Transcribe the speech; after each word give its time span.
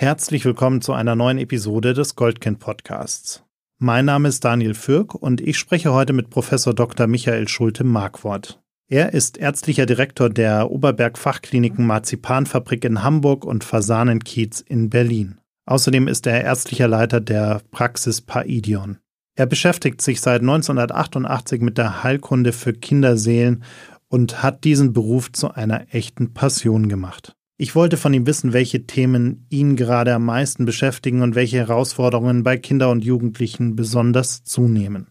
Herzlich 0.00 0.46
willkommen 0.46 0.80
zu 0.80 0.94
einer 0.94 1.14
neuen 1.14 1.36
Episode 1.36 1.92
des 1.92 2.16
Goldkind 2.16 2.58
Podcasts. 2.58 3.44
Mein 3.76 4.06
Name 4.06 4.28
ist 4.28 4.42
Daniel 4.42 4.72
Fürk 4.72 5.14
und 5.14 5.42
ich 5.42 5.58
spreche 5.58 5.92
heute 5.92 6.14
mit 6.14 6.30
Professor 6.30 6.72
Dr. 6.72 7.06
Michael 7.06 7.46
Schulte-Markwort. 7.48 8.62
Er 8.88 9.12
ist 9.12 9.36
ärztlicher 9.36 9.84
Direktor 9.84 10.30
der 10.30 10.70
Oberberg 10.70 11.18
Fachkliniken 11.18 11.86
Marzipanfabrik 11.86 12.86
in 12.86 13.02
Hamburg 13.02 13.44
und 13.44 13.62
Fasanenkiez 13.62 14.62
in 14.62 14.88
Berlin. 14.88 15.38
Außerdem 15.66 16.08
ist 16.08 16.26
er 16.26 16.44
ärztlicher 16.44 16.88
Leiter 16.88 17.20
der 17.20 17.60
Praxis 17.70 18.22
Paidion. 18.22 19.00
Er 19.36 19.44
beschäftigt 19.44 20.00
sich 20.00 20.22
seit 20.22 20.40
1988 20.40 21.60
mit 21.60 21.76
der 21.76 22.02
Heilkunde 22.02 22.54
für 22.54 22.72
Kinderseelen 22.72 23.64
und 24.08 24.42
hat 24.42 24.64
diesen 24.64 24.94
Beruf 24.94 25.30
zu 25.30 25.52
einer 25.52 25.92
echten 25.92 26.32
Passion 26.32 26.88
gemacht. 26.88 27.36
Ich 27.62 27.74
wollte 27.74 27.98
von 27.98 28.14
ihm 28.14 28.26
wissen, 28.26 28.54
welche 28.54 28.86
Themen 28.86 29.44
ihn 29.50 29.76
gerade 29.76 30.14
am 30.14 30.24
meisten 30.24 30.64
beschäftigen 30.64 31.20
und 31.20 31.34
welche 31.34 31.58
Herausforderungen 31.58 32.42
bei 32.42 32.56
Kinder 32.56 32.88
und 32.88 33.04
Jugendlichen 33.04 33.76
besonders 33.76 34.44
zunehmen. 34.44 35.08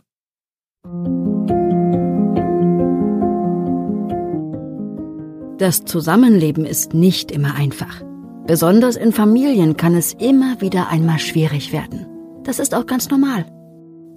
Das 5.60 5.86
Zusammenleben 5.86 6.66
ist 6.66 6.96
nicht 6.96 7.32
immer 7.32 7.54
einfach. 7.54 8.02
Besonders 8.48 8.96
in 8.96 9.12
Familien 9.12 9.78
kann 9.78 9.94
es 9.94 10.14
immer 10.14 10.60
wieder 10.60 10.90
einmal 10.90 11.20
schwierig 11.20 11.72
werden. 11.72 12.08
Das 12.46 12.58
ist 12.58 12.74
auch 12.74 12.88
ganz 12.88 13.12
normal. 13.12 13.46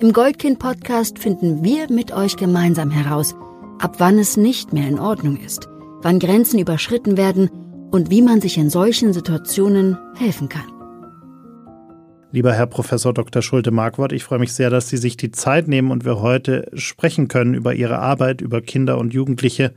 Im 0.01 0.15
Goldkind-Podcast 0.15 1.19
finden 1.19 1.63
wir 1.63 1.93
mit 1.93 2.13
euch 2.13 2.39
gemeinsam 2.39 2.91
heraus, 2.91 3.35
ab 3.79 3.97
wann 3.99 4.19
es 4.19 4.39
nicht 4.39 4.73
mehr 4.73 4.89
in 4.89 4.99
Ordnung 4.99 5.37
ist, 5.37 5.69
wann 6.01 6.19
Grenzen 6.19 6.59
überschritten 6.59 7.19
werden 7.19 7.51
und 7.93 8.11
wie 8.11 8.23
man 8.23 8.41
sich 8.41 8.59
in 8.59 8.71
solchen 8.71 9.13
Situationen 9.13 9.99
helfen 10.17 10.49
kann. 10.49 10.65
Lieber 12.33 12.55
Herr 12.55 12.67
Professor 12.67 13.13
Dr. 13.13 13.43
Schulte-Markwort, 13.43 14.13
ich 14.13 14.25
freue 14.25 14.39
mich 14.39 14.55
sehr, 14.55 14.71
dass 14.71 14.89
Sie 14.89 14.97
sich 14.97 15.19
die 15.19 15.31
Zeit 15.31 15.69
nehmen 15.69 15.91
und 15.91 16.07
wir 16.07 16.21
heute 16.21 16.71
sprechen 16.73 17.29
können 17.29 17.53
über 17.53 17.75
Ihre 17.75 17.99
Arbeit, 17.99 18.41
über 18.41 18.63
Kinder 18.63 18.97
und 18.97 19.13
Jugendliche 19.13 19.75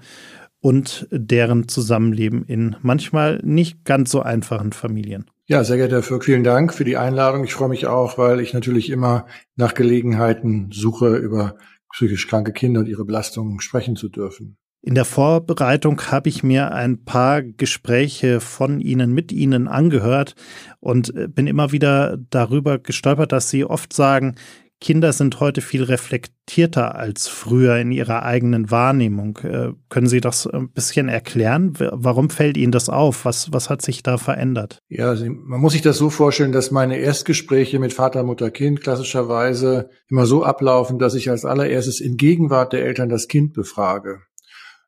und 0.61 1.05
deren 1.11 1.67
Zusammenleben 1.67 2.45
in 2.45 2.77
manchmal 2.81 3.41
nicht 3.43 3.83
ganz 3.83 4.09
so 4.09 4.21
einfachen 4.21 4.71
Familien. 4.71 5.29
Ja, 5.47 5.65
sehr 5.65 5.75
geehrter 5.75 5.97
Herr 5.97 6.03
Fürk, 6.03 6.23
vielen 6.23 6.45
Dank 6.45 6.73
für 6.73 6.85
die 6.85 6.95
Einladung. 6.95 7.43
Ich 7.43 7.53
freue 7.53 7.69
mich 7.69 7.87
auch, 7.87 8.17
weil 8.17 8.39
ich 8.39 8.53
natürlich 8.53 8.89
immer 8.89 9.27
nach 9.57 9.73
Gelegenheiten 9.73 10.69
suche, 10.71 11.17
über 11.17 11.57
psychisch 11.91 12.27
kranke 12.27 12.53
Kinder 12.53 12.79
und 12.79 12.87
ihre 12.87 13.05
Belastungen 13.05 13.59
sprechen 13.59 13.97
zu 13.97 14.07
dürfen. 14.07 14.57
In 14.85 14.93
der 14.93 15.05
Vorbereitung 15.05 15.99
habe 16.11 16.29
ich 16.29 16.43
mir 16.43 16.71
ein 16.71 17.05
paar 17.05 17.41
Gespräche 17.41 18.39
von 18.39 18.79
Ihnen 18.79 19.15
mit 19.15 19.31
Ihnen 19.31 19.67
angehört 19.67 20.35
und 20.79 21.15
äh, 21.15 21.27
bin 21.27 21.47
immer 21.47 21.71
wieder 21.71 22.19
darüber 22.29 22.77
gestolpert, 22.77 23.31
dass 23.31 23.49
Sie 23.49 23.65
oft 23.65 23.93
sagen, 23.93 24.35
Kinder 24.79 25.11
sind 25.11 25.39
heute 25.39 25.61
viel 25.61 25.81
reflektierter 25.81 26.93
als 26.93 27.27
früher 27.27 27.77
in 27.77 27.91
ihrer 27.91 28.21
eigenen 28.21 28.69
Wahrnehmung. 28.69 29.39
Äh, 29.39 29.71
können 29.89 30.05
Sie 30.05 30.21
das 30.21 30.45
ein 30.45 30.69
bisschen 30.69 31.09
erklären? 31.09 31.73
Warum 31.79 32.29
fällt 32.29 32.55
Ihnen 32.55 32.71
das 32.71 32.87
auf? 32.87 33.25
Was, 33.25 33.51
was 33.51 33.71
hat 33.71 33.81
sich 33.81 34.03
da 34.03 34.19
verändert? 34.19 34.77
Ja, 34.87 35.15
man 35.15 35.61
muss 35.61 35.73
sich 35.73 35.81
das 35.81 35.97
so 35.97 36.11
vorstellen, 36.11 36.51
dass 36.51 36.69
meine 36.69 36.99
Erstgespräche 36.99 37.79
mit 37.79 37.91
Vater, 37.91 38.21
Mutter, 38.21 38.51
Kind 38.51 38.81
klassischerweise 38.81 39.89
immer 40.09 40.27
so 40.27 40.43
ablaufen, 40.43 40.99
dass 40.99 41.15
ich 41.15 41.31
als 41.31 41.43
allererstes 41.43 42.01
in 42.01 42.17
Gegenwart 42.17 42.71
der 42.71 42.85
Eltern 42.85 43.09
das 43.09 43.27
Kind 43.27 43.53
befrage. 43.53 44.19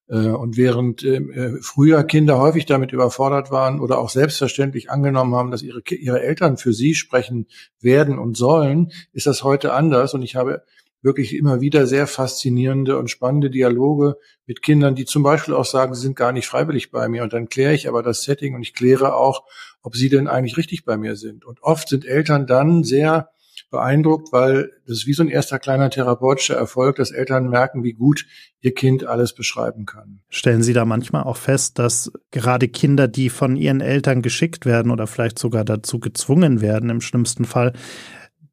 Äh, 0.09 0.29
und 0.29 0.57
während 0.57 1.03
ähm, 1.03 1.31
äh, 1.31 1.61
früher 1.61 2.03
Kinder 2.03 2.39
häufig 2.39 2.65
damit 2.65 2.91
überfordert 2.91 3.51
waren 3.51 3.79
oder 3.79 3.99
auch 3.99 4.09
selbstverständlich 4.09 4.89
angenommen 4.89 5.35
haben, 5.35 5.51
dass 5.51 5.61
ihre, 5.61 5.81
ihre 5.89 6.21
Eltern 6.21 6.57
für 6.57 6.73
sie 6.73 6.95
sprechen 6.95 7.47
werden 7.79 8.17
und 8.17 8.37
sollen, 8.37 8.91
ist 9.13 9.27
das 9.27 9.43
heute 9.43 9.73
anders. 9.73 10.13
Und 10.13 10.21
ich 10.21 10.35
habe 10.35 10.63
wirklich 11.01 11.35
immer 11.35 11.61
wieder 11.61 11.85
sehr 11.87 12.07
faszinierende 12.07 12.97
und 12.97 13.09
spannende 13.09 13.49
Dialoge 13.49 14.17
mit 14.45 14.61
Kindern, 14.61 14.95
die 14.95 15.05
zum 15.05 15.23
Beispiel 15.23 15.53
auch 15.53 15.65
sagen, 15.65 15.93
sie 15.93 16.01
sind 16.01 16.15
gar 16.15 16.31
nicht 16.31 16.47
freiwillig 16.47 16.91
bei 16.91 17.07
mir. 17.07 17.23
Und 17.23 17.33
dann 17.33 17.49
kläre 17.49 17.73
ich 17.73 17.87
aber 17.87 18.01
das 18.01 18.23
Setting 18.23 18.55
und 18.55 18.61
ich 18.61 18.73
kläre 18.73 19.15
auch, 19.15 19.43
ob 19.81 19.95
sie 19.95 20.09
denn 20.09 20.27
eigentlich 20.27 20.57
richtig 20.57 20.85
bei 20.85 20.97
mir 20.97 21.15
sind. 21.15 21.45
Und 21.45 21.61
oft 21.61 21.89
sind 21.89 22.05
Eltern 22.05 22.47
dann 22.47 22.83
sehr 22.83 23.29
beeindruckt, 23.69 24.31
weil 24.31 24.71
das 24.85 24.97
ist 24.97 25.07
wie 25.07 25.13
so 25.13 25.23
ein 25.23 25.29
erster 25.29 25.59
kleiner 25.59 25.89
therapeutischer 25.89 26.55
Erfolg, 26.55 26.95
dass 26.95 27.11
Eltern 27.11 27.49
merken, 27.49 27.83
wie 27.83 27.93
gut 27.93 28.25
ihr 28.61 28.73
Kind 28.73 29.05
alles 29.05 29.33
beschreiben 29.33 29.85
kann. 29.85 30.21
Stellen 30.29 30.63
Sie 30.63 30.73
da 30.73 30.85
manchmal 30.85 31.23
auch 31.23 31.37
fest, 31.37 31.79
dass 31.79 32.11
gerade 32.31 32.67
Kinder, 32.67 33.07
die 33.07 33.29
von 33.29 33.55
ihren 33.55 33.81
Eltern 33.81 34.21
geschickt 34.21 34.65
werden 34.65 34.91
oder 34.91 35.07
vielleicht 35.07 35.39
sogar 35.39 35.65
dazu 35.65 35.99
gezwungen 35.99 36.61
werden, 36.61 36.89
im 36.89 37.01
schlimmsten 37.01 37.45
Fall, 37.45 37.73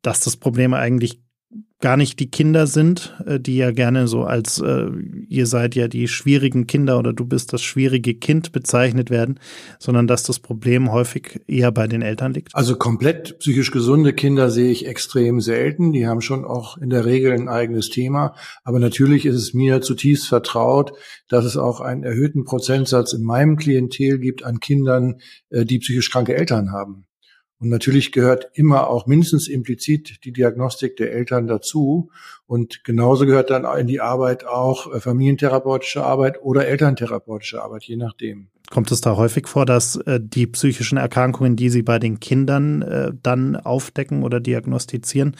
dass 0.02 0.20
das 0.20 0.36
Problem 0.36 0.75
eigentlich 0.75 1.24
gar 1.84 1.98
nicht 1.98 2.19
die 2.19 2.31
Kinder 2.31 2.66
sind, 2.66 3.15
äh, 3.26 3.38
die 3.38 3.59
ja 3.59 3.70
gerne 3.70 4.09
so 4.09 4.25
als 4.25 4.59
äh, 4.59 4.87
ihr 5.28 5.47
seid 5.47 5.75
ja 5.75 5.87
die 5.87 6.09
schwierigen 6.09 6.66
Kinder 6.66 6.98
oder 6.98 7.12
du 7.12 7.26
bist 7.26 7.53
das 7.53 7.60
schwierige 7.60 8.15
Kind 8.15 8.53
bezeichnet 8.53 9.10
werden, 9.10 9.38
sondern 9.78 10.06
dass 10.06 10.22
das 10.22 10.38
Problem 10.38 10.91
häufig 10.93 11.43
eher 11.47 11.72
bei 11.72 11.87
den 11.87 12.00
Eltern 12.00 12.32
liegt? 12.32 12.54
Also 12.54 12.76
komplett 12.76 13.38
psychisch 13.38 13.70
gesunde 13.70 14.14
Kinder 14.14 14.50
sehe 14.50 14.70
ich 14.70 14.87
extrem 14.87 15.43
selten. 15.43 15.93
Die 15.93 16.06
haben 16.06 16.22
schon 16.22 16.47
auch 16.47 16.78
in 16.78 16.88
der 16.88 17.04
Regel 17.04 17.32
ein 17.32 17.50
eigenes 17.50 17.91
Thema. 17.91 18.34
Aber 18.62 18.78
natürlich 18.78 19.26
ist 19.26 19.37
es 19.37 19.53
mir 19.53 19.82
zutiefst 19.82 20.26
vertraut, 20.26 20.93
dass 21.28 21.44
es 21.44 21.59
auch 21.59 21.82
einen 21.82 22.03
erhöhten 22.03 22.44
Prozentsatz 22.44 23.12
in 23.12 23.22
meinem 23.22 23.56
Klientel 23.56 24.19
gibt 24.20 24.43
an 24.43 24.59
Kindern, 24.59 25.16
äh, 25.50 25.66
die 25.66 25.81
psychisch 25.81 26.10
kranke 26.10 26.34
Eltern 26.34 26.72
haben. 26.72 27.04
Und 27.64 27.70
natürlich 27.70 28.12
gehört 28.12 28.50
immer 28.52 28.91
auch 28.91 29.06
mindestens 29.06 29.48
implizit 29.48 30.22
die 30.25 30.32
Diagnostik 30.34 30.98
der 30.98 31.14
Eltern 31.14 31.47
dazu. 31.47 32.10
Und 32.47 32.84
genauso 32.84 33.25
gehört 33.25 33.48
dann 33.48 33.64
in 33.78 33.86
die 33.86 34.02
Arbeit 34.02 34.47
auch 34.47 34.92
äh, 34.92 35.00
familientherapeutische 35.00 36.04
Arbeit 36.04 36.42
oder 36.42 36.66
elterntherapeutische 36.66 37.62
Arbeit, 37.62 37.84
je 37.84 37.97
nachdem. 37.97 38.48
Kommt 38.70 38.92
es 38.92 39.00
da 39.00 39.16
häufig 39.16 39.48
vor, 39.48 39.64
dass 39.64 39.97
äh, 39.97 40.20
die 40.22 40.47
psychischen 40.47 40.98
Erkrankungen, 40.98 41.56
die 41.56 41.70
Sie 41.70 41.80
bei 41.80 41.98
den 41.98 42.20
Kindern 42.20 42.82
äh, 42.82 43.12
dann 43.22 43.56
aufdecken 43.56 44.25
oder 44.25 44.41
diagnostizieren, 44.41 45.34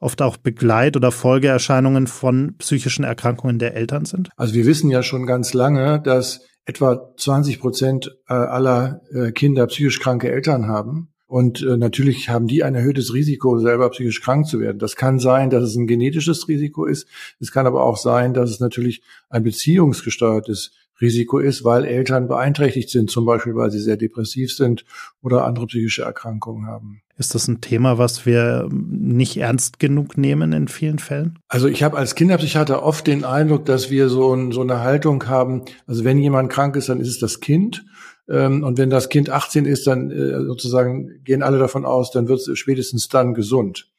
oft 0.00 0.20
auch 0.20 0.36
Begleit- 0.36 0.96
oder 0.96 1.12
Folgeerscheinungen 1.12 2.08
von 2.08 2.56
psychischen 2.58 3.04
Erkrankungen 3.04 3.60
der 3.60 3.76
Eltern 3.76 4.04
sind? 4.04 4.30
Also 4.36 4.54
wir 4.54 4.66
wissen 4.66 4.90
ja 4.90 5.04
schon 5.04 5.26
ganz 5.26 5.54
lange, 5.54 6.02
dass 6.02 6.40
etwa 6.64 7.14
20 7.16 7.60
Prozent 7.60 8.18
aller 8.26 9.00
Kinder 9.34 9.66
psychisch 9.68 10.00
kranke 10.00 10.30
Eltern 10.30 10.66
haben. 10.66 11.14
Und 11.28 11.62
äh, 11.62 11.76
natürlich 11.76 12.30
haben 12.30 12.46
die 12.46 12.64
ein 12.64 12.74
erhöhtes 12.74 13.12
Risiko, 13.12 13.58
selber 13.58 13.90
psychisch 13.90 14.22
krank 14.22 14.46
zu 14.46 14.60
werden. 14.60 14.78
Das 14.78 14.96
kann 14.96 15.18
sein, 15.18 15.50
dass 15.50 15.62
es 15.62 15.76
ein 15.76 15.86
genetisches 15.86 16.48
Risiko 16.48 16.86
ist. 16.86 17.06
Es 17.38 17.52
kann 17.52 17.66
aber 17.66 17.84
auch 17.84 17.98
sein, 17.98 18.32
dass 18.32 18.50
es 18.50 18.60
natürlich 18.60 19.02
ein 19.28 19.42
beziehungsgesteuertes 19.42 20.72
Risiko 21.00 21.38
ist, 21.38 21.64
weil 21.64 21.84
Eltern 21.84 22.28
beeinträchtigt 22.28 22.90
sind, 22.90 23.10
zum 23.10 23.24
Beispiel 23.24 23.54
weil 23.54 23.70
sie 23.70 23.80
sehr 23.80 23.96
depressiv 23.96 24.54
sind 24.54 24.84
oder 25.22 25.44
andere 25.44 25.66
psychische 25.66 26.02
Erkrankungen 26.02 26.66
haben. 26.66 27.02
Ist 27.16 27.34
das 27.34 27.48
ein 27.48 27.60
Thema, 27.60 27.98
was 27.98 28.26
wir 28.26 28.68
nicht 28.70 29.36
ernst 29.38 29.80
genug 29.80 30.16
nehmen 30.16 30.52
in 30.52 30.68
vielen 30.68 31.00
Fällen? 31.00 31.38
Also 31.48 31.66
ich 31.66 31.82
habe 31.82 31.98
als 31.98 32.14
Kinderpsychiater 32.14 32.82
oft 32.82 33.06
den 33.06 33.24
Eindruck, 33.24 33.64
dass 33.64 33.90
wir 33.90 34.08
so, 34.08 34.32
ein, 34.32 34.52
so 34.52 34.60
eine 34.60 34.80
Haltung 34.80 35.26
haben, 35.26 35.62
also 35.86 36.04
wenn 36.04 36.18
jemand 36.18 36.50
krank 36.50 36.76
ist, 36.76 36.88
dann 36.88 37.00
ist 37.00 37.08
es 37.08 37.18
das 37.18 37.40
Kind 37.40 37.84
ähm, 38.28 38.62
und 38.62 38.78
wenn 38.78 38.90
das 38.90 39.08
Kind 39.08 39.30
18 39.30 39.64
ist, 39.64 39.86
dann 39.86 40.10
äh, 40.10 40.44
sozusagen 40.44 41.22
gehen 41.24 41.42
alle 41.42 41.58
davon 41.58 41.84
aus, 41.84 42.10
dann 42.10 42.28
wird 42.28 42.46
es 42.46 42.58
spätestens 42.58 43.08
dann 43.08 43.34
gesund. 43.34 43.90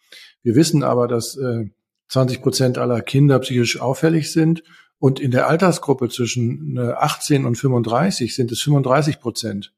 Wir 0.44 0.56
wissen 0.56 0.84
aber, 0.84 1.08
dass 1.08 1.38
20 2.08 2.38
äh, 2.38 2.42
Prozent 2.42 2.78
aller 2.78 3.02
Kinder 3.02 3.40
psychisch 3.40 3.82
auffällig 3.82 4.32
sind. 4.32 4.64
Und 5.00 5.20
in 5.20 5.32
der 5.32 5.48
Altersgruppe 5.48 6.10
zwischen 6.10 6.78
18 6.78 7.44
äh, 7.44 7.48
und 7.48 7.56
35 7.56 8.36
sind 8.36 8.52
es 8.52 8.62
35 8.62 9.20
Prozent. 9.20 9.74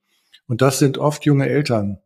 Und 0.48 0.62
das 0.62 0.80
sind 0.80 0.98
oft 0.98 1.26
junge 1.26 1.48
Eltern. 1.48 2.00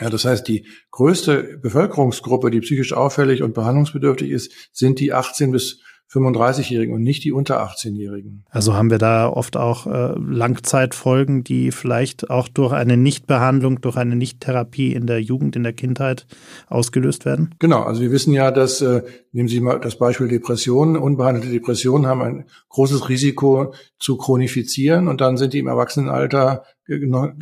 Ja, 0.00 0.10
das 0.10 0.24
heißt, 0.24 0.46
die 0.46 0.66
größte 0.90 1.58
Bevölkerungsgruppe, 1.62 2.50
die 2.50 2.60
psychisch 2.60 2.92
auffällig 2.92 3.42
und 3.42 3.54
behandlungsbedürftig 3.54 4.30
ist, 4.30 4.52
sind 4.72 4.98
die 4.98 5.12
18 5.12 5.52
bis 5.52 5.80
35-Jährigen 6.14 6.94
und 6.94 7.02
nicht 7.02 7.24
die 7.24 7.32
unter 7.32 7.62
18-Jährigen. 7.62 8.44
Also 8.50 8.74
haben 8.74 8.90
wir 8.90 8.98
da 8.98 9.28
oft 9.28 9.56
auch 9.56 9.86
äh, 9.86 10.14
Langzeitfolgen, 10.18 11.44
die 11.44 11.72
vielleicht 11.72 12.30
auch 12.30 12.48
durch 12.48 12.72
eine 12.72 12.96
Nichtbehandlung, 12.96 13.80
durch 13.80 13.96
eine 13.96 14.16
Nichttherapie 14.16 14.92
in 14.92 15.06
der 15.06 15.20
Jugend, 15.20 15.56
in 15.56 15.64
der 15.64 15.72
Kindheit 15.72 16.26
ausgelöst 16.68 17.24
werden? 17.24 17.54
Genau, 17.58 17.82
also 17.82 18.00
wir 18.00 18.10
wissen 18.10 18.32
ja, 18.32 18.50
dass, 18.50 18.80
äh, 18.80 19.02
nehmen 19.32 19.48
Sie 19.48 19.60
mal 19.60 19.80
das 19.80 19.98
Beispiel 19.98 20.28
Depressionen, 20.28 20.96
unbehandelte 20.96 21.48
Depressionen 21.48 22.06
haben 22.06 22.22
ein 22.22 22.44
großes 22.68 23.08
Risiko 23.08 23.74
zu 23.98 24.16
chronifizieren 24.16 25.08
und 25.08 25.20
dann 25.20 25.36
sind 25.36 25.52
die 25.52 25.58
im 25.58 25.66
Erwachsenenalter 25.66 26.64
äh, 26.86 26.94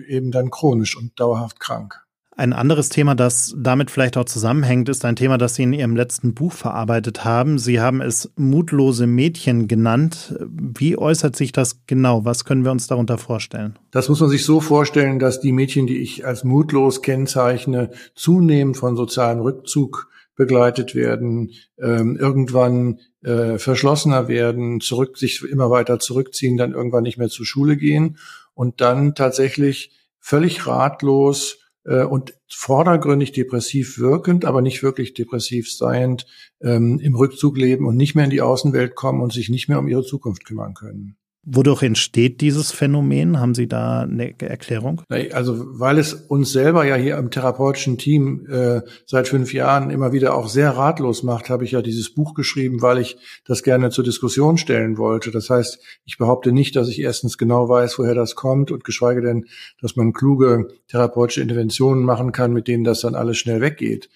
eben 0.09 0.31
dann 0.31 0.51
chronisch 0.51 0.97
und 0.97 1.19
dauerhaft 1.19 1.61
krank. 1.61 2.02
Ein 2.35 2.55
anderes 2.55 2.89
Thema, 2.89 3.15
das 3.15 3.55
damit 3.59 3.91
vielleicht 3.91 4.17
auch 4.17 4.25
zusammenhängt, 4.25 4.89
ist 4.89 5.05
ein 5.05 5.17
Thema, 5.17 5.37
das 5.37 5.55
Sie 5.55 5.65
in 5.65 5.75
Ihrem 5.75 5.97
letzten 5.97 6.33
Buch 6.33 6.53
verarbeitet 6.53 7.27
haben. 7.27 7.59
Sie 7.59 7.79
haben 7.79 8.01
es 8.01 8.33
mutlose 8.37 9.07
Mädchen 9.07 9.69
genannt. 9.69 10.35
Wie 10.49 10.97
äußert 10.97 11.37
sich 11.37 11.53
das 11.53 11.85
genau? 11.87 12.25
Was 12.25 12.47
können 12.47 12.65
wir 12.65 12.73
uns 12.73 12.87
darunter 12.87 13.19
vorstellen? 13.19 13.79
Das 13.91 14.09
muss 14.09 14.21
man 14.21 14.31
sich 14.31 14.47
so 14.47 14.61
vorstellen, 14.61 15.19
dass 15.19 15.41
die 15.41 15.53
Mädchen, 15.53 15.87
die 15.87 15.99
ich 15.99 16.25
als 16.27 16.43
mutlos 16.43 17.03
kennzeichne, 17.03 17.91
zunehmend 18.15 18.79
von 18.79 18.97
sozialem 18.97 19.41
Rückzug 19.41 20.09
begleitet 20.35 20.95
werden, 20.95 21.51
ähm, 21.79 22.17
irgendwann 22.17 22.99
äh, 23.23 23.59
verschlossener 23.59 24.29
werden, 24.29 24.81
zurück, 24.81 25.19
sich 25.19 25.43
immer 25.43 25.71
weiter 25.71 25.99
zurückziehen, 25.99 26.57
dann 26.57 26.73
irgendwann 26.73 27.03
nicht 27.03 27.19
mehr 27.19 27.29
zur 27.29 27.45
Schule 27.45 27.77
gehen 27.77 28.17
und 28.55 28.81
dann 28.81 29.15
tatsächlich 29.15 29.91
völlig 30.19 30.67
ratlos 30.67 31.59
äh, 31.85 32.05
und 32.05 32.35
vordergründig 32.49 33.33
depressiv 33.33 33.99
wirkend, 33.99 34.45
aber 34.45 34.63
nicht 34.63 34.83
wirklich 34.83 35.15
depressiv 35.15 35.71
seiend, 35.73 36.27
ähm, 36.61 36.99
im 37.01 37.15
Rückzug 37.15 37.57
leben 37.57 37.87
und 37.87 37.97
nicht 37.97 38.15
mehr 38.15 38.25
in 38.25 38.31
die 38.31 38.43
Außenwelt 38.43 38.95
kommen 38.95 39.21
und 39.21 39.33
sich 39.33 39.49
nicht 39.49 39.69
mehr 39.69 39.79
um 39.79 39.89
ihre 39.89 40.03
Zukunft 40.03 40.45
kümmern 40.45 40.75
können. 40.75 41.17
Wodurch 41.45 41.83
entsteht 41.83 42.41
dieses 42.41 42.71
Phänomen? 42.71 43.41
Haben 43.41 43.57
Sie 43.57 43.67
da 43.67 44.03
eine 44.03 44.41
Erklärung? 44.41 45.03
Also 45.09 45.81
weil 45.81 45.99
es 45.99 46.15
uns 46.15 46.53
selber 46.53 46.85
ja 46.85 46.95
hier 46.95 47.17
im 47.19 47.33
therapeutischen 47.33 47.99
Team 47.99 48.47
äh, 48.49 48.83
seit 49.07 49.27
fünf 49.27 49.53
Jahren 49.53 49.91
immer 49.91 50.13
wieder 50.13 50.37
auch 50.37 50.49
sehr 50.49 50.71
ratlos 50.71 51.25
macht, 51.25 51.51
habe 51.51 51.65
ich 51.65 51.73
ja 51.73 51.83
dieses 51.83 52.15
Buch 52.15 52.35
geschrieben, 52.35 52.81
weil 52.81 52.99
ich 52.99 53.17
das 53.45 53.65
gerne 53.65 53.91
zur 53.91 54.05
Diskussion 54.05 54.57
stellen 54.57 54.99
wollte. 54.99 55.33
Das 55.33 55.51
heißt, 55.51 55.81
ich 56.05 56.17
behaupte 56.17 56.53
nicht, 56.53 56.77
dass 56.77 56.89
ich 56.89 57.01
erstens 57.01 57.39
genau 57.39 57.69
weiß, 57.69 57.99
woher 57.99 58.15
das 58.15 58.37
kommt 58.37 58.71
und 58.71 58.85
geschweige 58.85 59.21
denn, 59.21 59.47
dass 59.81 59.97
man 59.97 60.13
kluge 60.13 60.69
therapeutische 60.87 61.43
Interventionen 61.43 62.05
machen 62.05 62.31
kann, 62.31 62.53
mit 62.53 62.69
denen 62.69 62.85
das 62.85 63.01
dann 63.01 63.17
alles 63.17 63.39
schnell 63.39 63.61
weggeht. 63.61 64.11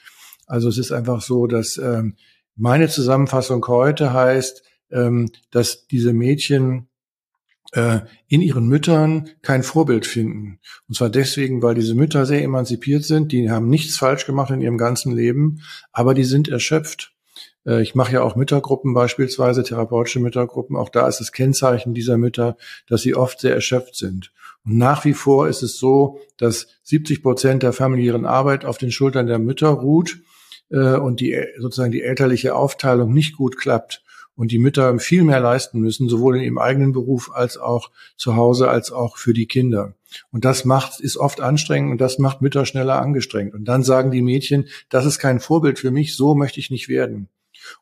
Also 0.46 0.68
es 0.68 0.78
ist 0.78 0.92
einfach 0.92 1.22
so, 1.22 1.48
dass 1.48 1.76
ähm, 1.76 2.14
meine 2.54 2.88
Zusammenfassung 2.88 3.66
heute 3.66 4.12
heißt, 4.12 4.62
ähm, 4.92 5.30
dass 5.50 5.88
diese 5.88 6.12
Mädchen 6.12 6.86
in 7.72 8.40
ihren 8.40 8.68
Müttern 8.68 9.28
kein 9.42 9.62
Vorbild 9.62 10.06
finden. 10.06 10.60
Und 10.88 10.94
zwar 10.94 11.10
deswegen, 11.10 11.62
weil 11.62 11.74
diese 11.74 11.94
Mütter 11.94 12.24
sehr 12.24 12.42
emanzipiert 12.42 13.04
sind, 13.04 13.32
die 13.32 13.50
haben 13.50 13.68
nichts 13.68 13.98
falsch 13.98 14.24
gemacht 14.24 14.50
in 14.50 14.60
ihrem 14.60 14.78
ganzen 14.78 15.12
Leben, 15.12 15.60
aber 15.92 16.14
die 16.14 16.24
sind 16.24 16.48
erschöpft. 16.48 17.12
Äh, 17.66 17.82
ich 17.82 17.94
mache 17.94 18.12
ja 18.12 18.22
auch 18.22 18.36
Müttergruppen 18.36 18.94
beispielsweise, 18.94 19.62
therapeutische 19.62 20.20
Müttergruppen. 20.20 20.76
Auch 20.76 20.88
da 20.88 21.08
ist 21.08 21.18
das 21.18 21.32
Kennzeichen 21.32 21.92
dieser 21.92 22.16
Mütter, 22.16 22.56
dass 22.86 23.02
sie 23.02 23.14
oft 23.14 23.40
sehr 23.40 23.54
erschöpft 23.54 23.96
sind. 23.96 24.32
Und 24.64 24.78
nach 24.78 25.04
wie 25.04 25.14
vor 25.14 25.48
ist 25.48 25.62
es 25.62 25.78
so, 25.78 26.20
dass 26.38 26.68
70 26.84 27.22
Prozent 27.22 27.62
der 27.62 27.72
familiären 27.72 28.26
Arbeit 28.26 28.64
auf 28.64 28.78
den 28.78 28.90
Schultern 28.90 29.26
der 29.26 29.38
Mütter 29.38 29.68
ruht 29.68 30.18
äh, 30.70 30.96
und 30.96 31.20
die 31.20 31.36
sozusagen 31.58 31.92
die 31.92 32.02
elterliche 32.02 32.54
Aufteilung 32.54 33.12
nicht 33.12 33.36
gut 33.36 33.56
klappt 33.56 34.02
und 34.36 34.52
die 34.52 34.58
Mütter 34.58 34.98
viel 34.98 35.24
mehr 35.24 35.40
leisten 35.40 35.80
müssen, 35.80 36.08
sowohl 36.08 36.36
in 36.36 36.42
ihrem 36.42 36.58
eigenen 36.58 36.92
Beruf 36.92 37.30
als 37.32 37.56
auch 37.56 37.90
zu 38.16 38.36
Hause, 38.36 38.68
als 38.68 38.92
auch 38.92 39.16
für 39.16 39.32
die 39.32 39.46
Kinder. 39.46 39.94
Und 40.30 40.44
das 40.44 40.64
macht, 40.64 41.00
ist 41.00 41.16
oft 41.16 41.40
anstrengend 41.40 41.90
und 41.90 42.00
das 42.00 42.18
macht 42.18 42.42
Mütter 42.42 42.66
schneller 42.66 43.00
angestrengt. 43.00 43.54
Und 43.54 43.64
dann 43.64 43.82
sagen 43.82 44.10
die 44.10 44.22
Mädchen, 44.22 44.68
das 44.88 45.06
ist 45.06 45.18
kein 45.18 45.40
Vorbild 45.40 45.78
für 45.78 45.90
mich, 45.90 46.14
so 46.14 46.34
möchte 46.34 46.60
ich 46.60 46.70
nicht 46.70 46.88
werden. 46.88 47.28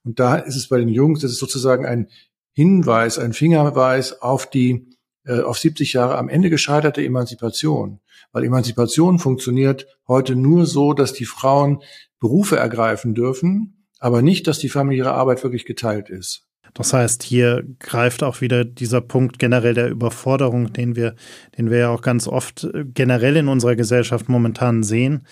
Und 0.04 0.20
da 0.20 0.36
ist 0.36 0.56
es 0.56 0.68
bei 0.68 0.78
den 0.78 0.88
Jungs, 0.88 1.20
das 1.20 1.32
ist 1.32 1.38
sozusagen 1.38 1.84
ein 1.84 2.08
Hinweis, 2.52 3.18
ein 3.18 3.32
Fingerweis 3.32 4.22
auf 4.22 4.48
die 4.48 4.86
äh, 5.26 5.40
auf 5.40 5.58
70 5.58 5.92
Jahre 5.94 6.16
am 6.18 6.28
Ende 6.28 6.50
gescheiterte 6.50 7.02
Emanzipation. 7.02 8.00
Weil 8.32 8.44
Emanzipation 8.44 9.18
funktioniert 9.18 9.86
heute 10.06 10.36
nur 10.36 10.66
so, 10.66 10.92
dass 10.92 11.12
die 11.12 11.24
Frauen 11.24 11.82
Berufe 12.20 12.56
ergreifen 12.56 13.14
dürfen, 13.14 13.86
aber 13.98 14.22
nicht, 14.22 14.46
dass 14.46 14.58
die 14.58 14.68
familiäre 14.68 15.12
Arbeit 15.12 15.42
wirklich 15.42 15.64
geteilt 15.64 16.10
ist. 16.10 16.43
Das 16.74 16.92
heißt, 16.92 17.22
hier 17.22 17.64
greift 17.78 18.24
auch 18.24 18.40
wieder 18.40 18.64
dieser 18.64 19.00
Punkt 19.00 19.38
generell 19.38 19.74
der 19.74 19.88
Überforderung, 19.88 20.72
den 20.72 20.96
wir, 20.96 21.14
den 21.56 21.70
wir 21.70 21.78
ja 21.78 21.88
auch 21.90 22.02
ganz 22.02 22.26
oft 22.26 22.64
äh, 22.64 22.84
generell 22.84 23.36
in 23.36 23.48
unserer 23.48 23.76
Gesellschaft 23.76 24.28
momentan 24.28 24.82
sehen. 24.82 25.22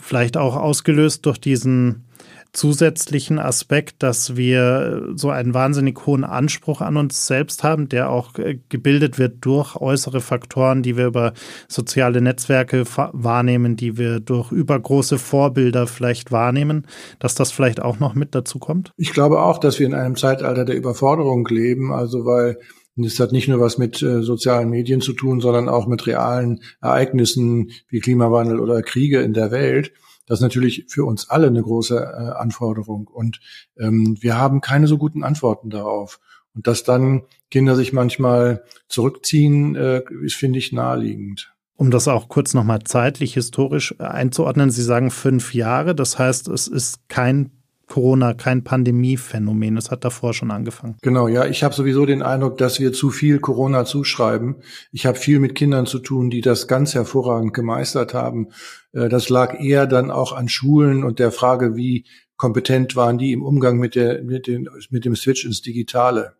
Vielleicht 0.00 0.36
auch 0.36 0.56
ausgelöst 0.56 1.24
durch 1.24 1.38
diesen 1.38 2.07
zusätzlichen 2.52 3.38
Aspekt, 3.38 4.02
dass 4.02 4.36
wir 4.36 5.10
so 5.14 5.30
einen 5.30 5.54
wahnsinnig 5.54 6.06
hohen 6.06 6.24
Anspruch 6.24 6.80
an 6.80 6.96
uns 6.96 7.26
selbst 7.26 7.62
haben, 7.62 7.88
der 7.88 8.10
auch 8.10 8.38
äh, 8.38 8.58
gebildet 8.68 9.18
wird 9.18 9.44
durch 9.44 9.76
äußere 9.76 10.20
Faktoren, 10.20 10.82
die 10.82 10.96
wir 10.96 11.06
über 11.06 11.34
soziale 11.68 12.20
Netzwerke 12.20 12.84
wahrnehmen, 13.12 13.76
die 13.76 13.98
wir 13.98 14.20
durch 14.20 14.50
übergroße 14.50 15.18
Vorbilder 15.18 15.86
vielleicht 15.86 16.32
wahrnehmen, 16.32 16.86
dass 17.18 17.34
das 17.34 17.52
vielleicht 17.52 17.80
auch 17.80 17.98
noch 17.98 18.14
mit 18.14 18.34
dazu 18.34 18.58
kommt? 18.58 18.92
Ich 18.96 19.12
glaube 19.12 19.42
auch, 19.42 19.58
dass 19.58 19.78
wir 19.78 19.86
in 19.86 19.94
einem 19.94 20.16
Zeitalter 20.16 20.64
der 20.64 20.76
Überforderung 20.76 21.46
leben, 21.48 21.92
also 21.92 22.24
weil 22.24 22.58
es 23.06 23.20
hat 23.20 23.32
nicht 23.32 23.48
nur 23.48 23.60
was 23.60 23.78
mit 23.78 24.02
äh, 24.02 24.22
sozialen 24.22 24.70
Medien 24.70 25.00
zu 25.00 25.12
tun, 25.12 25.40
sondern 25.40 25.68
auch 25.68 25.86
mit 25.86 26.06
realen 26.06 26.62
Ereignissen 26.80 27.70
wie 27.88 28.00
Klimawandel 28.00 28.58
oder 28.58 28.82
Kriege 28.82 29.20
in 29.20 29.34
der 29.34 29.50
Welt. 29.50 29.92
Das 30.28 30.38
ist 30.38 30.42
natürlich 30.42 30.84
für 30.88 31.04
uns 31.04 31.30
alle 31.30 31.48
eine 31.48 31.62
große 31.62 31.96
äh, 31.96 32.38
Anforderung. 32.38 33.08
Und 33.08 33.40
ähm, 33.78 34.16
wir 34.20 34.36
haben 34.36 34.60
keine 34.60 34.86
so 34.86 34.98
guten 34.98 35.24
Antworten 35.24 35.70
darauf. 35.70 36.20
Und 36.54 36.66
dass 36.66 36.84
dann 36.84 37.22
Kinder 37.50 37.74
sich 37.74 37.92
manchmal 37.92 38.62
zurückziehen, 38.88 39.74
äh, 39.74 40.02
ist, 40.22 40.36
finde 40.36 40.58
ich, 40.58 40.72
naheliegend. 40.72 41.54
Um 41.76 41.90
das 41.90 42.08
auch 42.08 42.28
kurz 42.28 42.54
nochmal 42.54 42.80
zeitlich, 42.82 43.34
historisch 43.34 43.94
einzuordnen, 44.00 44.70
Sie 44.70 44.82
sagen 44.82 45.10
fünf 45.10 45.54
Jahre, 45.54 45.94
das 45.94 46.18
heißt, 46.18 46.48
es 46.48 46.66
ist 46.66 47.08
kein 47.08 47.57
Corona 47.88 48.34
kein 48.34 48.64
Pandemiephänomen. 48.64 49.76
Es 49.76 49.90
hat 49.90 50.04
davor 50.04 50.34
schon 50.34 50.50
angefangen. 50.50 50.96
Genau, 51.02 51.28
ja. 51.28 51.46
Ich 51.46 51.64
habe 51.64 51.74
sowieso 51.74 52.06
den 52.06 52.22
Eindruck, 52.22 52.58
dass 52.58 52.78
wir 52.78 52.92
zu 52.92 53.10
viel 53.10 53.40
Corona 53.40 53.84
zuschreiben. 53.84 54.56
Ich 54.92 55.06
habe 55.06 55.18
viel 55.18 55.40
mit 55.40 55.54
Kindern 55.54 55.86
zu 55.86 55.98
tun, 55.98 56.30
die 56.30 56.40
das 56.40 56.68
ganz 56.68 56.94
hervorragend 56.94 57.54
gemeistert 57.54 58.14
haben. 58.14 58.48
Äh, 58.92 59.08
das 59.08 59.28
lag 59.28 59.58
eher 59.60 59.86
dann 59.86 60.10
auch 60.10 60.32
an 60.32 60.48
Schulen 60.48 61.04
und 61.04 61.18
der 61.18 61.32
Frage, 61.32 61.76
wie 61.76 62.04
kompetent 62.36 62.94
waren 62.96 63.18
die 63.18 63.32
im 63.32 63.42
Umgang 63.42 63.78
mit, 63.78 63.94
der, 63.94 64.22
mit, 64.22 64.46
den, 64.46 64.68
mit 64.90 65.04
dem 65.04 65.16
Switch 65.16 65.44
ins 65.44 65.60
Digitale. 65.60 66.36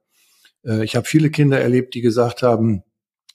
Äh, 0.64 0.84
ich 0.84 0.96
habe 0.96 1.06
viele 1.06 1.30
Kinder 1.30 1.60
erlebt, 1.60 1.94
die 1.94 2.00
gesagt 2.00 2.42
haben, 2.42 2.82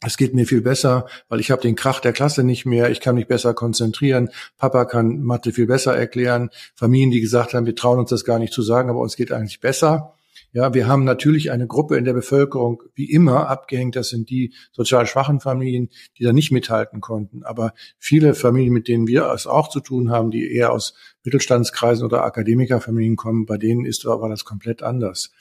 es 0.05 0.17
geht 0.17 0.33
mir 0.33 0.45
viel 0.45 0.61
besser, 0.61 1.07
weil 1.29 1.39
ich 1.39 1.51
habe 1.51 1.61
den 1.61 1.75
Krach 1.75 1.99
der 1.99 2.13
Klasse 2.13 2.43
nicht 2.43 2.65
mehr, 2.65 2.91
ich 2.91 2.99
kann 2.99 3.15
mich 3.15 3.27
besser 3.27 3.53
konzentrieren, 3.53 4.29
Papa 4.57 4.85
kann 4.85 5.21
Mathe 5.21 5.51
viel 5.51 5.67
besser 5.67 5.95
erklären, 5.95 6.49
Familien, 6.75 7.11
die 7.11 7.21
gesagt 7.21 7.53
haben, 7.53 7.65
wir 7.65 7.75
trauen 7.75 7.99
uns 7.99 8.09
das 8.09 8.25
gar 8.25 8.39
nicht 8.39 8.53
zu 8.53 8.61
sagen, 8.61 8.89
aber 8.89 8.99
uns 8.99 9.15
geht 9.15 9.31
eigentlich 9.31 9.59
besser. 9.59 10.15
Ja, 10.51 10.75
wir 10.75 10.87
haben 10.87 11.03
natürlich 11.03 11.51
eine 11.51 11.65
Gruppe 11.65 11.97
in 11.97 12.05
der 12.05 12.13
Bevölkerung, 12.13 12.83
wie 12.93 13.09
immer, 13.09 13.49
abgehängt, 13.49 13.95
das 13.95 14.09
sind 14.09 14.29
die 14.29 14.53
sozial 14.71 15.07
schwachen 15.07 15.39
Familien, 15.39 15.89
die 16.17 16.23
da 16.23 16.31
nicht 16.31 16.51
mithalten 16.51 17.01
konnten. 17.01 17.43
Aber 17.43 17.73
viele 17.97 18.35
Familien, 18.35 18.71
mit 18.71 18.87
denen 18.87 19.07
wir 19.07 19.31
es 19.31 19.47
auch 19.47 19.67
zu 19.69 19.79
tun 19.79 20.11
haben, 20.11 20.29
die 20.29 20.53
eher 20.53 20.71
aus 20.71 20.93
Mittelstandskreisen 21.23 22.05
oder 22.05 22.23
Akademikerfamilien 22.23 23.15
kommen, 23.15 23.47
bei 23.47 23.57
denen 23.57 23.85
ist 23.85 24.05
war 24.05 24.29
das 24.29 24.45
komplett 24.45 24.83
anders. 24.83 25.31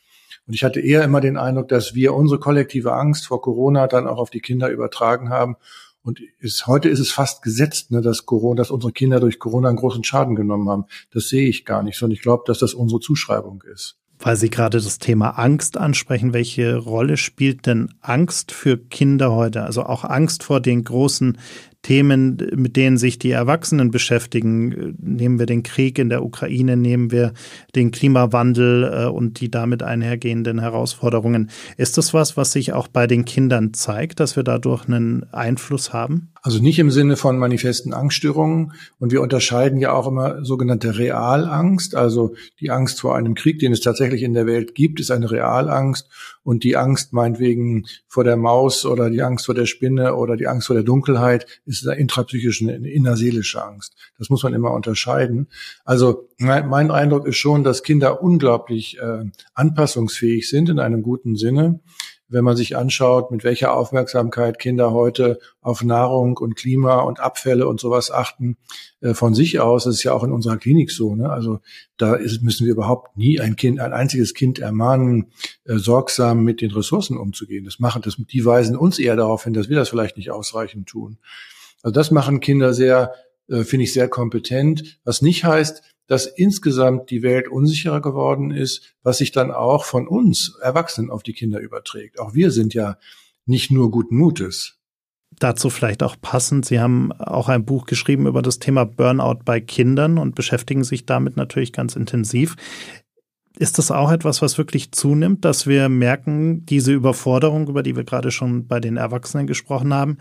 Und 0.47 0.55
ich 0.55 0.65
hatte 0.65 0.81
eher 0.81 1.05
immer 1.05 1.21
den 1.21 1.37
Eindruck, 1.37 1.69
dass 1.69 1.95
wir 1.95 2.15
unsere 2.15 2.41
kollektive 2.41 2.93
Angst 2.95 3.27
vor 3.27 3.41
Corona 3.41 3.87
dann 3.87 4.07
auch 4.07 4.19
auf 4.19 4.31
die 4.31 4.41
Kinder 4.41 4.69
übertragen 4.71 5.31
haben. 5.31 5.57
Und 6.03 6.21
ist, 6.41 6.67
heute 6.67 6.89
ist 6.89 6.99
es 6.99 7.13
fast 7.13 7.43
gesetzt, 7.43 7.93
ne, 7.93 8.01
dass 8.01 8.27
Corona, 8.27 8.57
dass 8.57 8.73
unsere 8.73 8.93
Kinder 8.93 9.21
durch 9.21 9.39
Corona 9.39 9.69
einen 9.69 9.79
großen 9.79 10.03
Schaden 10.03 10.35
genommen 10.35 10.69
haben. 10.69 10.87
Das 11.13 11.29
sehe 11.29 11.49
ich 11.49 11.65
gar 11.65 11.85
nicht, 11.85 11.97
sondern 11.97 12.17
ich 12.17 12.23
glaube, 12.23 12.43
dass 12.47 12.59
das 12.59 12.75
unsere 12.75 13.01
Zuschreibung 13.01 13.63
ist. 13.73 13.97
Weil 14.19 14.37
Sie 14.37 14.51
gerade 14.51 14.81
das 14.81 14.99
Thema 14.99 15.31
Angst 15.31 15.77
ansprechen, 15.77 16.33
welche 16.33 16.77
Rolle 16.77 17.17
spielt 17.17 17.67
denn 17.67 17.93
Angst 18.01 18.53
für 18.53 18.79
Kinder 18.79 19.33
heute? 19.33 19.63
Also 19.65 19.85
auch 19.85 20.05
Angst 20.05 20.45
vor 20.45 20.61
den 20.61 20.85
großen 20.85 21.39
Themen, 21.83 22.39
mit 22.55 22.77
denen 22.77 22.97
sich 22.97 23.19
die 23.19 23.33
Erwachsenen 23.33 23.91
beschäftigen. 23.91 24.97
Nehmen 25.01 25.39
wir 25.39 25.47
den 25.47 25.65
Krieg 25.65 25.99
in 25.99 26.09
der 26.09 26.25
Ukraine, 26.25 26.77
nehmen 26.77 27.11
wir 27.11 27.33
den 27.75 27.91
Klimawandel 27.91 28.85
äh, 28.85 29.07
und 29.07 29.41
die 29.41 29.51
damit 29.51 29.83
einhergehenden 29.83 30.61
Herausforderungen. 30.61 31.51
Ist 31.77 31.99
das 31.99 32.15
was, 32.15 32.37
was 32.37 32.53
sich 32.53 32.73
auch 32.73 32.87
bei 32.87 33.07
den 33.07 33.25
Kindern 33.25 33.75
zeigt, 33.75 34.21
dass 34.21 34.37
wir 34.37 34.45
dadurch 34.45 34.87
einen 34.87 35.25
Einfluss 35.33 35.93
haben? 35.93 36.29
Also 36.45 36.61
nicht 36.61 36.79
im 36.79 36.91
Sinne 36.91 37.17
von 37.17 37.39
manifesten 37.39 37.93
Angststörungen. 37.95 38.73
Und 38.99 39.13
wir 39.13 39.21
unterscheiden 39.21 39.79
ja 39.79 39.93
auch 39.93 40.09
immer 40.09 40.45
sogenannte 40.45 40.99
Realangst. 40.99 41.95
Also 41.95 42.35
die 42.61 42.71
Angst 42.71 43.01
vor 43.01 43.17
einem 43.17 43.35
Krieg, 43.35 43.61
den 43.61 43.73
es 43.73 43.81
tatsächlich 43.81 44.23
in 44.23 44.35
der 44.35 44.47
Welt 44.47 44.75
gibt, 44.75 44.99
ist 44.99 45.11
eine 45.11 45.31
Realangst. 45.31 46.09
Und 46.45 46.65
die 46.65 46.77
Angst 46.77 47.13
meinetwegen 47.13 47.87
vor 48.09 48.25
der 48.25 48.37
Maus 48.37 48.85
oder 48.85 49.11
die 49.11 49.23
Angst 49.23 49.47
vor 49.47 49.55
der 49.55 49.67
Spinne 49.67 50.17
oder 50.17 50.37
die 50.37 50.49
Angst 50.49 50.67
vor 50.67 50.75
der 50.75 50.83
Dunkelheit 50.85 51.47
ist 51.67 51.87
eine 51.87 52.01
intrapsychische, 52.01 52.73
eine 52.73 52.91
innerseelische 52.91 53.63
Angst. 53.65 53.95
Das 54.19 54.29
muss 54.29 54.43
man 54.43 54.55
immer 54.55 54.73
unterscheiden. 54.73 55.49
Also 55.85 56.29
mein 56.39 56.91
Eindruck 56.91 57.27
ist 57.27 57.37
schon, 57.37 57.63
dass 57.63 57.83
Kinder 57.83 58.23
unglaublich 58.23 58.99
äh, 58.99 59.25
anpassungsfähig 59.55 60.49
sind 60.49 60.69
in 60.69 60.79
einem 60.79 61.03
guten 61.03 61.37
Sinne 61.37 61.81
wenn 62.33 62.45
man 62.45 62.57
sich 62.57 62.77
anschaut, 62.77 63.31
mit 63.31 63.45
welcher 63.45 63.75
Aufmerksamkeit 63.75 64.59
Kinder 64.59 64.93
heute 64.93 65.39
auf 65.61 65.85
Nahrung 65.85 66.39
und 66.39 66.57
Klima 66.57 67.01
und 67.01 67.21
Abfälle 67.21 67.69
und 67.69 67.79
sowas 67.79 68.11
achten, 68.11 68.57
äh, 69.01 69.15
von 69.15 69.35
sich 69.35 69.61
aus, 69.61 69.85
das 69.85 69.97
ist 69.97 70.03
ja 70.03 70.13
auch 70.13 70.25
in 70.25 70.33
unserer 70.33 70.57
Klinik 70.57 70.91
so, 70.91 71.15
ne? 71.15 71.31
also 71.31 71.61
da 71.97 72.15
ist, 72.15 72.43
müssen 72.43 72.67
wir 72.67 72.73
überhaupt 72.73 73.17
nie 73.17 73.39
ein 73.41 73.57
Kind, 73.57 73.81
ein 73.81 73.93
einziges 73.93 74.35
Kind 74.35 74.59
ermahnen, 74.59 75.33
äh, 75.65 75.77
sorgsam 75.77 76.43
mit 76.43 76.61
den 76.61 76.71
Ressourcen 76.71 77.17
umzugehen. 77.17 77.65
Das 77.65 77.79
machen, 77.79 78.03
das, 78.03 78.17
die 78.17 78.45
weisen 78.45 78.77
uns 78.77 78.99
eher 78.99 79.17
darauf 79.17 79.45
hin, 79.45 79.53
dass 79.53 79.69
wir 79.69 79.77
das 79.77 79.91
vielleicht 79.91 80.17
nicht 80.17 80.31
ausreichend 80.31 80.89
tun. 80.89 81.19
Also 81.83 81.93
das 81.93 82.11
machen 82.11 82.41
Kinder 82.41 82.73
sehr, 82.75 83.13
äh, 83.49 83.65
finde 83.65 83.85
ich, 83.85 83.93
sehr 83.93 84.09
kompetent, 84.09 85.01
was 85.05 85.21
nicht 85.21 85.45
heißt, 85.45 85.83
dass 86.07 86.27
insgesamt 86.27 87.11
die 87.11 87.23
Welt 87.23 87.49
unsicherer 87.49 88.01
geworden 88.01 88.51
ist, 88.51 88.95
was 89.03 89.19
sich 89.19 89.33
dann 89.33 89.51
auch 89.51 89.85
von 89.85 90.07
uns 90.07 90.59
Erwachsenen 90.61 91.11
auf 91.11 91.23
die 91.23 91.33
Kinder 91.33 91.61
überträgt. 91.61 92.19
Auch 92.19 92.35
wir 92.35 92.51
sind 92.51 92.75
ja 92.75 92.99
nicht 93.47 93.71
nur 93.71 93.91
guten 93.91 94.17
Mutes. 94.17 94.79
Dazu 95.39 95.71
vielleicht 95.71 96.03
auch 96.03 96.17
passend, 96.21 96.67
Sie 96.67 96.79
haben 96.79 97.11
auch 97.13 97.49
ein 97.49 97.65
Buch 97.65 97.87
geschrieben 97.87 98.27
über 98.27 98.43
das 98.43 98.59
Thema 98.59 98.85
Burnout 98.85 99.41
bei 99.45 99.61
Kindern 99.61 100.19
und 100.19 100.35
beschäftigen 100.35 100.85
sich 100.85 101.07
damit 101.07 101.37
natürlich 101.37 101.73
ganz 101.73 101.97
intensiv. 101.97 102.57
Ist 103.59 103.79
das 103.79 103.91
auch 103.91 104.11
etwas, 104.11 104.43
was 104.43 104.59
wirklich 104.59 104.93
zunimmt, 104.93 105.45
dass 105.45 105.67
wir 105.67 105.89
merken, 105.89 106.65
diese 106.67 106.93
Überforderung, 106.93 107.69
über 107.69 107.83
die 107.83 107.97
wir 107.97 108.05
gerade 108.05 108.31
schon 108.31 108.67
bei 108.67 108.81
den 108.81 108.97
Erwachsenen 108.97 109.47
gesprochen 109.47 109.93
haben, 109.93 110.19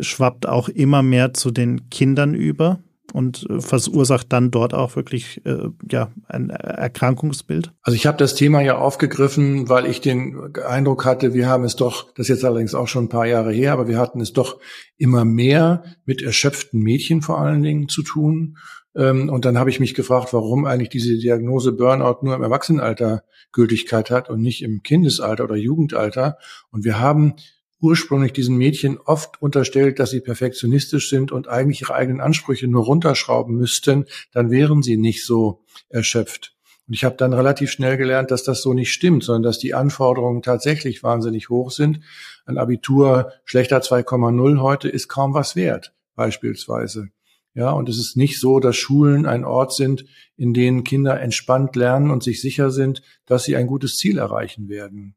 schwappt 0.00 0.46
auch 0.46 0.68
immer 0.68 1.02
mehr 1.02 1.32
zu 1.32 1.50
den 1.50 1.90
Kindern 1.90 2.34
über? 2.34 2.80
Und 3.12 3.46
äh, 3.48 3.60
verursacht 3.60 4.32
dann 4.32 4.50
dort 4.50 4.74
auch 4.74 4.96
wirklich 4.96 5.44
äh, 5.44 5.68
ja 5.90 6.10
ein 6.28 6.50
Erkrankungsbild? 6.50 7.72
Also 7.82 7.94
ich 7.94 8.06
habe 8.06 8.18
das 8.18 8.34
Thema 8.34 8.60
ja 8.62 8.78
aufgegriffen, 8.78 9.68
weil 9.68 9.86
ich 9.86 10.00
den 10.00 10.54
Eindruck 10.66 11.04
hatte, 11.04 11.34
wir 11.34 11.48
haben 11.48 11.64
es 11.64 11.76
doch, 11.76 12.12
das 12.14 12.24
ist 12.24 12.36
jetzt 12.36 12.44
allerdings 12.44 12.74
auch 12.74 12.88
schon 12.88 13.04
ein 13.04 13.10
paar 13.10 13.26
Jahre 13.26 13.52
her, 13.52 13.72
aber 13.72 13.88
wir 13.88 13.98
hatten 13.98 14.20
es 14.20 14.32
doch 14.32 14.58
immer 14.96 15.24
mehr 15.24 15.84
mit 16.04 16.22
erschöpften 16.22 16.80
Mädchen 16.80 17.22
vor 17.22 17.38
allen 17.38 17.62
Dingen 17.62 17.88
zu 17.88 18.02
tun. 18.02 18.56
Ähm, 18.94 19.28
und 19.28 19.44
dann 19.44 19.58
habe 19.58 19.70
ich 19.70 19.80
mich 19.80 19.94
gefragt, 19.94 20.32
warum 20.32 20.64
eigentlich 20.64 20.90
diese 20.90 21.16
Diagnose 21.18 21.72
Burnout 21.72 22.18
nur 22.22 22.34
im 22.34 22.42
Erwachsenenalter 22.42 23.24
Gültigkeit 23.52 24.10
hat 24.10 24.30
und 24.30 24.40
nicht 24.40 24.62
im 24.62 24.82
Kindesalter 24.82 25.44
oder 25.44 25.56
Jugendalter. 25.56 26.38
Und 26.70 26.84
wir 26.84 26.98
haben 26.98 27.34
ursprünglich 27.82 28.32
diesen 28.32 28.56
Mädchen 28.56 28.98
oft 28.98 29.42
unterstellt, 29.42 29.98
dass 29.98 30.10
sie 30.10 30.20
perfektionistisch 30.20 31.10
sind 31.10 31.32
und 31.32 31.48
eigentlich 31.48 31.82
ihre 31.82 31.94
eigenen 31.94 32.20
Ansprüche 32.20 32.68
nur 32.68 32.84
runterschrauben 32.84 33.56
müssten, 33.56 34.06
dann 34.32 34.50
wären 34.50 34.82
sie 34.82 34.96
nicht 34.96 35.26
so 35.26 35.64
erschöpft. 35.88 36.54
Und 36.86 36.94
ich 36.94 37.04
habe 37.04 37.16
dann 37.16 37.32
relativ 37.32 37.70
schnell 37.70 37.96
gelernt, 37.96 38.30
dass 38.30 38.44
das 38.44 38.62
so 38.62 38.72
nicht 38.72 38.92
stimmt, 38.92 39.24
sondern 39.24 39.42
dass 39.42 39.58
die 39.58 39.74
Anforderungen 39.74 40.42
tatsächlich 40.42 41.02
wahnsinnig 41.02 41.48
hoch 41.48 41.70
sind. 41.70 42.00
Ein 42.44 42.58
Abitur 42.58 43.32
schlechter 43.44 43.78
2,0 43.78 44.60
heute 44.60 44.88
ist 44.88 45.08
kaum 45.08 45.34
was 45.34 45.56
wert, 45.56 45.94
beispielsweise. 46.14 47.08
Ja, 47.54 47.70
und 47.70 47.88
es 47.88 47.98
ist 47.98 48.16
nicht 48.16 48.40
so, 48.40 48.60
dass 48.60 48.76
Schulen 48.76 49.26
ein 49.26 49.44
Ort 49.44 49.74
sind, 49.74 50.06
in 50.36 50.54
denen 50.54 50.84
Kinder 50.84 51.20
entspannt 51.20 51.76
lernen 51.76 52.10
und 52.10 52.22
sich 52.22 52.40
sicher 52.40 52.70
sind, 52.70 53.02
dass 53.26 53.44
sie 53.44 53.56
ein 53.56 53.66
gutes 53.66 53.96
Ziel 53.96 54.18
erreichen 54.18 54.68
werden. 54.68 55.14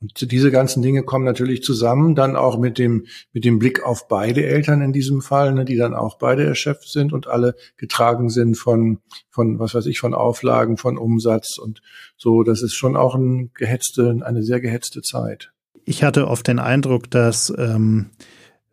Und 0.00 0.30
diese 0.30 0.52
ganzen 0.52 0.80
Dinge 0.80 1.02
kommen 1.02 1.24
natürlich 1.24 1.62
zusammen, 1.62 2.14
dann 2.14 2.36
auch 2.36 2.56
mit 2.56 2.78
dem, 2.78 3.06
mit 3.32 3.44
dem 3.44 3.58
Blick 3.58 3.84
auf 3.84 4.06
beide 4.06 4.46
Eltern 4.46 4.80
in 4.80 4.92
diesem 4.92 5.22
Fall, 5.22 5.52
ne, 5.52 5.64
die 5.64 5.76
dann 5.76 5.94
auch 5.94 6.18
beide 6.18 6.44
erschöpft 6.44 6.88
sind 6.90 7.12
und 7.12 7.26
alle 7.26 7.56
getragen 7.76 8.30
sind 8.30 8.56
von, 8.56 8.98
von, 9.30 9.58
was 9.58 9.74
weiß 9.74 9.86
ich, 9.86 9.98
von 9.98 10.14
Auflagen, 10.14 10.76
von 10.76 10.98
Umsatz 10.98 11.58
und 11.58 11.80
so. 12.16 12.44
Das 12.44 12.62
ist 12.62 12.74
schon 12.74 12.96
auch 12.96 13.16
ein 13.16 13.50
gehetzte, 13.54 14.20
eine 14.22 14.44
sehr 14.44 14.60
gehetzte 14.60 15.02
Zeit. 15.02 15.50
Ich 15.84 16.04
hatte 16.04 16.28
oft 16.28 16.46
den 16.46 16.60
Eindruck, 16.60 17.10
dass 17.10 17.52
ähm, 17.58 18.10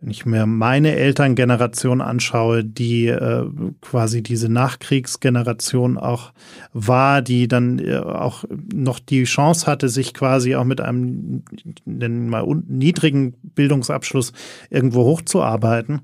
wenn 0.05 0.12
ich 0.12 0.27
mir 0.27 0.45
meine 0.45 0.95
Elterngeneration 0.95 2.00
anschaue, 2.00 2.63
die 2.63 3.07
äh, 3.07 3.50
quasi 3.81 4.21
diese 4.21 4.50
Nachkriegsgeneration 4.50 5.97
auch 5.97 6.31
war, 6.74 7.24
die 7.24 7.47
dann 7.47 7.79
äh, 7.79 7.97
auch 7.97 8.43
noch 8.71 9.00
die 9.00 9.24
Chance 9.24 9.65
hatte, 9.65 9.89
sich 9.89 10.13
quasi 10.13 10.53
auch 10.53 10.63
mit 10.63 10.79
einem 10.79 11.41
nennen 11.85 12.29
mal 12.29 12.45
niedrigen 12.67 13.33
Bildungsabschluss 13.41 14.31
irgendwo 14.69 15.05
hochzuarbeiten, 15.05 16.01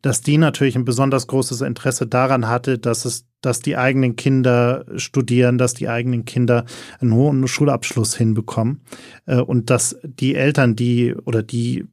dass 0.00 0.22
die 0.22 0.38
natürlich 0.38 0.76
ein 0.76 0.86
besonders 0.86 1.26
großes 1.26 1.60
Interesse 1.60 2.06
daran 2.06 2.48
hatte, 2.48 2.78
dass 2.78 3.04
es 3.04 3.26
dass 3.42 3.60
die 3.60 3.76
eigenen 3.76 4.14
Kinder 4.14 4.86
studieren, 4.96 5.58
dass 5.58 5.74
die 5.74 5.88
eigenen 5.88 6.24
Kinder 6.24 6.64
einen 7.00 7.12
hohen 7.12 7.48
Schulabschluss 7.48 8.16
hinbekommen. 8.16 8.82
Äh, 9.26 9.40
und 9.40 9.68
dass 9.68 9.98
die 10.04 10.36
Eltern, 10.36 10.74
die 10.76 11.14
oder 11.14 11.42
die 11.42 11.84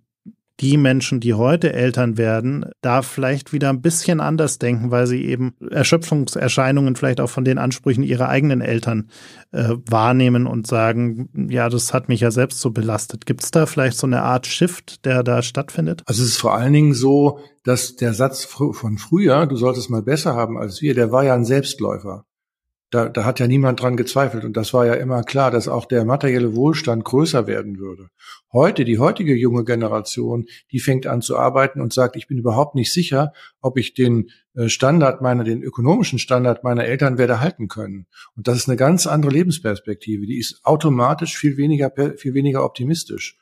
die 0.59 0.77
Menschen, 0.77 1.19
die 1.19 1.33
heute 1.33 1.73
Eltern 1.73 2.17
werden, 2.17 2.65
da 2.81 3.01
vielleicht 3.01 3.53
wieder 3.53 3.69
ein 3.69 3.81
bisschen 3.81 4.19
anders 4.19 4.59
denken, 4.59 4.91
weil 4.91 5.07
sie 5.07 5.23
eben 5.25 5.53
Erschöpfungserscheinungen 5.71 6.95
vielleicht 6.95 7.21
auch 7.21 7.29
von 7.29 7.45
den 7.45 7.57
Ansprüchen 7.57 8.03
ihrer 8.03 8.29
eigenen 8.29 8.61
Eltern 8.61 9.09
äh, 9.51 9.75
wahrnehmen 9.89 10.47
und 10.47 10.67
sagen, 10.67 11.29
ja, 11.49 11.69
das 11.69 11.93
hat 11.93 12.09
mich 12.09 12.21
ja 12.21 12.31
selbst 12.31 12.59
so 12.59 12.71
belastet. 12.71 13.25
Gibt 13.25 13.43
es 13.43 13.51
da 13.51 13.65
vielleicht 13.65 13.97
so 13.97 14.07
eine 14.07 14.23
Art 14.23 14.47
Shift, 14.47 15.05
der 15.05 15.23
da 15.23 15.41
stattfindet? 15.41 16.03
Also 16.05 16.23
es 16.23 16.29
ist 16.29 16.37
vor 16.37 16.55
allen 16.55 16.73
Dingen 16.73 16.93
so, 16.93 17.39
dass 17.63 17.95
der 17.95 18.13
Satz 18.13 18.43
von 18.43 18.97
früher, 18.97 19.45
du 19.45 19.55
solltest 19.55 19.89
mal 19.89 20.01
besser 20.01 20.35
haben 20.35 20.57
als 20.57 20.81
wir, 20.81 20.93
der 20.93 21.11
war 21.11 21.23
ja 21.23 21.35
ein 21.35 21.45
Selbstläufer. 21.45 22.25
Da, 22.91 23.07
da 23.07 23.23
hat 23.23 23.39
ja 23.39 23.47
niemand 23.47 23.81
dran 23.81 23.97
gezweifelt. 23.97 24.43
Und 24.43 24.57
das 24.57 24.73
war 24.73 24.85
ja 24.85 24.95
immer 24.95 25.23
klar, 25.23 25.51
dass 25.51 25.67
auch 25.67 25.85
der 25.85 26.05
materielle 26.05 26.55
Wohlstand 26.55 27.03
größer 27.05 27.45
werden 27.45 27.77
würde. 27.77 28.09
Heute, 28.51 28.83
die 28.83 28.97
heutige 28.97 29.35
junge 29.35 29.63
Generation, 29.63 30.47
die 30.71 30.79
fängt 30.79 31.05
an 31.05 31.21
zu 31.21 31.37
arbeiten 31.37 31.81
und 31.81 31.93
sagt, 31.93 32.15
ich 32.15 32.27
bin 32.27 32.39
überhaupt 32.39 32.73
nicht 32.73 32.91
sicher, 32.91 33.31
ob 33.61 33.77
ich 33.77 33.93
den 33.93 34.31
äh, 34.55 34.69
Standard 34.69 35.21
meiner, 35.21 35.43
den 35.43 35.61
ökonomischen 35.61 36.17
Standard 36.17 36.63
meiner 36.63 36.85
Eltern 36.85 37.19
werde 37.19 37.39
halten 37.39 37.67
können. 37.67 38.07
Und 38.35 38.47
das 38.47 38.57
ist 38.57 38.67
eine 38.67 38.77
ganz 38.77 39.05
andere 39.05 39.31
Lebensperspektive. 39.31 40.25
Die 40.25 40.39
ist 40.39 40.61
automatisch 40.63 41.37
viel 41.37 41.57
weniger, 41.57 41.91
viel 42.17 42.33
weniger 42.33 42.65
optimistisch. 42.65 43.37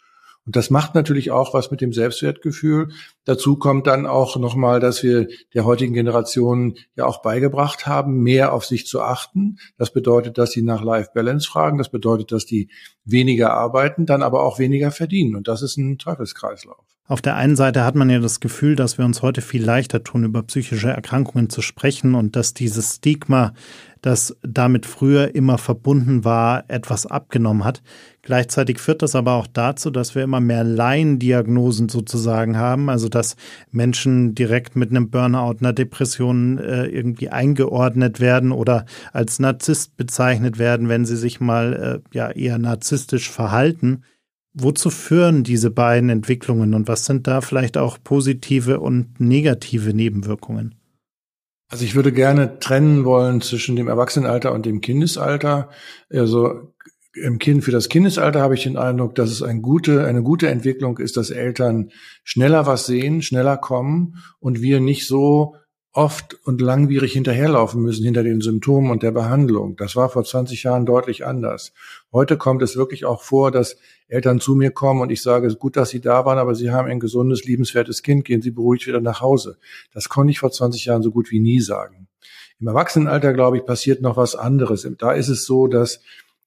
Und 0.47 0.55
das 0.55 0.69
macht 0.69 0.95
natürlich 0.95 1.29
auch 1.29 1.53
was 1.53 1.71
mit 1.71 1.81
dem 1.81 1.91
Selbstwertgefühl. 1.91 2.87
Dazu 3.25 3.57
kommt 3.57 3.85
dann 3.85 4.05
auch 4.05 4.37
nochmal, 4.37 4.79
dass 4.79 5.03
wir 5.03 5.27
der 5.53 5.65
heutigen 5.65 5.93
Generation 5.93 6.75
ja 6.95 7.05
auch 7.05 7.21
beigebracht 7.21 7.85
haben, 7.85 8.23
mehr 8.23 8.53
auf 8.53 8.65
sich 8.65 8.87
zu 8.87 9.01
achten. 9.01 9.57
Das 9.77 9.91
bedeutet, 9.91 10.37
dass 10.37 10.51
sie 10.51 10.61
nach 10.61 10.81
Life 10.81 11.11
Balance 11.13 11.49
fragen. 11.49 11.77
Das 11.77 11.89
bedeutet, 11.89 12.31
dass 12.31 12.45
die 12.45 12.69
weniger 13.03 13.53
arbeiten, 13.53 14.05
dann 14.05 14.23
aber 14.23 14.41
auch 14.43 14.57
weniger 14.57 14.91
verdienen. 14.91 15.35
Und 15.35 15.49
das 15.49 15.61
ist 15.61 15.75
ein 15.75 15.97
Teufelskreislauf. 15.97 16.85
Auf 17.09 17.21
der 17.21 17.35
einen 17.35 17.55
Seite 17.55 17.83
hat 17.85 17.95
man 17.95 18.09
ja 18.09 18.19
das 18.19 18.39
Gefühl, 18.41 18.75
dass 18.75 18.97
wir 18.97 19.05
uns 19.05 19.21
heute 19.21 19.41
viel 19.41 19.63
leichter 19.63 20.03
tun, 20.03 20.25
über 20.25 20.43
psychische 20.43 20.89
Erkrankungen 20.89 21.49
zu 21.49 21.61
sprechen 21.61 22.15
und 22.15 22.35
dass 22.37 22.53
dieses 22.53 22.95
Stigma, 22.95 23.53
das 24.07 24.37
damit 24.41 24.85
früher 24.85 25.35
immer 25.35 25.57
verbunden 25.57 26.23
war, 26.23 26.63
etwas 26.69 27.05
abgenommen 27.05 27.65
hat. 27.65 27.83
Gleichzeitig 28.21 28.79
führt 28.79 29.01
das 29.01 29.15
aber 29.15 29.33
auch 29.33 29.47
dazu, 29.47 29.91
dass 29.91 30.15
wir 30.15 30.23
immer 30.23 30.39
mehr 30.39 30.63
Laiendiagnosen 30.63 31.89
sozusagen 31.89 32.55
haben, 32.55 32.89
also 32.89 33.09
dass 33.09 33.35
Menschen 33.69 34.33
direkt 34.33 34.77
mit 34.77 34.91
einem 34.91 35.09
Burnout, 35.09 35.57
einer 35.59 35.73
Depression 35.73 36.57
äh, 36.57 36.85
irgendwie 36.85 37.27
eingeordnet 37.27 38.21
werden 38.21 38.53
oder 38.53 38.85
als 39.11 39.39
Narzisst 39.39 39.97
bezeichnet 39.97 40.57
werden, 40.57 40.87
wenn 40.87 41.05
sie 41.05 41.17
sich 41.17 41.41
mal 41.41 42.01
äh, 42.01 42.15
ja 42.15 42.31
eher 42.31 42.59
narzisstisch 42.59 43.29
verhalten. 43.29 44.03
Wozu 44.53 44.89
führen 44.89 45.43
diese 45.43 45.69
beiden 45.69 46.09
Entwicklungen 46.09 46.73
und 46.73 46.87
was 46.87 47.03
sind 47.03 47.27
da 47.27 47.41
vielleicht 47.41 47.77
auch 47.77 47.97
positive 48.01 48.79
und 48.79 49.19
negative 49.19 49.93
Nebenwirkungen? 49.93 50.76
Also 51.69 51.83
ich 51.83 51.95
würde 51.95 52.11
gerne 52.11 52.59
trennen 52.59 53.03
wollen 53.03 53.41
zwischen 53.41 53.75
dem 53.75 53.87
Erwachsenenalter 53.87 54.53
und 54.53 54.65
dem 54.65 54.79
Kindesalter. 54.81 55.69
Also 56.09 56.73
im 57.13 57.39
Kind, 57.39 57.63
für 57.63 57.71
das 57.71 57.89
Kindesalter 57.89 58.41
habe 58.41 58.55
ich 58.55 58.63
den 58.63 58.77
Eindruck, 58.77 59.15
dass 59.15 59.31
es 59.31 59.41
eine 59.41 59.59
gute, 59.59 60.05
eine 60.05 60.23
gute 60.23 60.47
Entwicklung 60.49 60.97
ist, 60.97 61.17
dass 61.17 61.29
Eltern 61.29 61.89
schneller 62.23 62.65
was 62.65 62.85
sehen, 62.85 63.21
schneller 63.21 63.57
kommen 63.57 64.23
und 64.39 64.61
wir 64.61 64.79
nicht 64.79 65.07
so 65.07 65.55
oft 65.97 66.37
und 66.45 66.61
langwierig 66.61 67.13
hinterherlaufen 67.13 67.81
müssen 67.81 68.05
hinter 68.05 68.21
den 68.21 68.39
Symptomen 68.39 68.91
und 68.91 69.01
der 69.01 69.11
Behandlung. 69.11 69.75
Das 69.77 69.95
war 69.95 70.09
vor 70.09 70.23
20 70.23 70.61
Jahren 70.61 70.85
deutlich 70.85 71.25
anders. 71.25 71.73
Heute 72.13 72.37
kommt 72.37 72.61
es 72.61 72.77
wirklich 72.77 73.03
auch 73.03 73.23
vor, 73.23 73.49
dass 73.49 73.77
Eltern 74.07 74.39
zu 74.39 74.53
mir 74.53 74.69
kommen 74.69 75.01
und 75.01 75.11
ich 75.11 75.23
sage, 75.23 75.53
gut, 75.55 75.75
dass 75.75 75.89
Sie 75.89 75.99
da 75.99 76.23
waren, 76.23 76.37
aber 76.37 76.53
Sie 76.53 76.69
haben 76.69 76.87
ein 76.87 76.99
gesundes, 76.99 77.45
liebenswertes 77.45 78.03
Kind, 78.03 78.25
gehen 78.25 78.43
Sie 78.43 78.51
beruhigt 78.51 78.85
wieder 78.85 79.01
nach 79.01 79.21
Hause. 79.21 79.57
Das 79.91 80.07
konnte 80.07 80.29
ich 80.29 80.37
vor 80.37 80.51
20 80.51 80.85
Jahren 80.85 81.01
so 81.01 81.09
gut 81.09 81.31
wie 81.31 81.39
nie 81.39 81.61
sagen. 81.61 82.07
Im 82.59 82.67
Erwachsenenalter, 82.67 83.33
glaube 83.33 83.57
ich, 83.57 83.65
passiert 83.65 83.99
noch 84.01 84.17
was 84.17 84.35
anderes. 84.35 84.87
Da 84.99 85.13
ist 85.13 85.29
es 85.29 85.45
so, 85.45 85.65
dass 85.65 86.01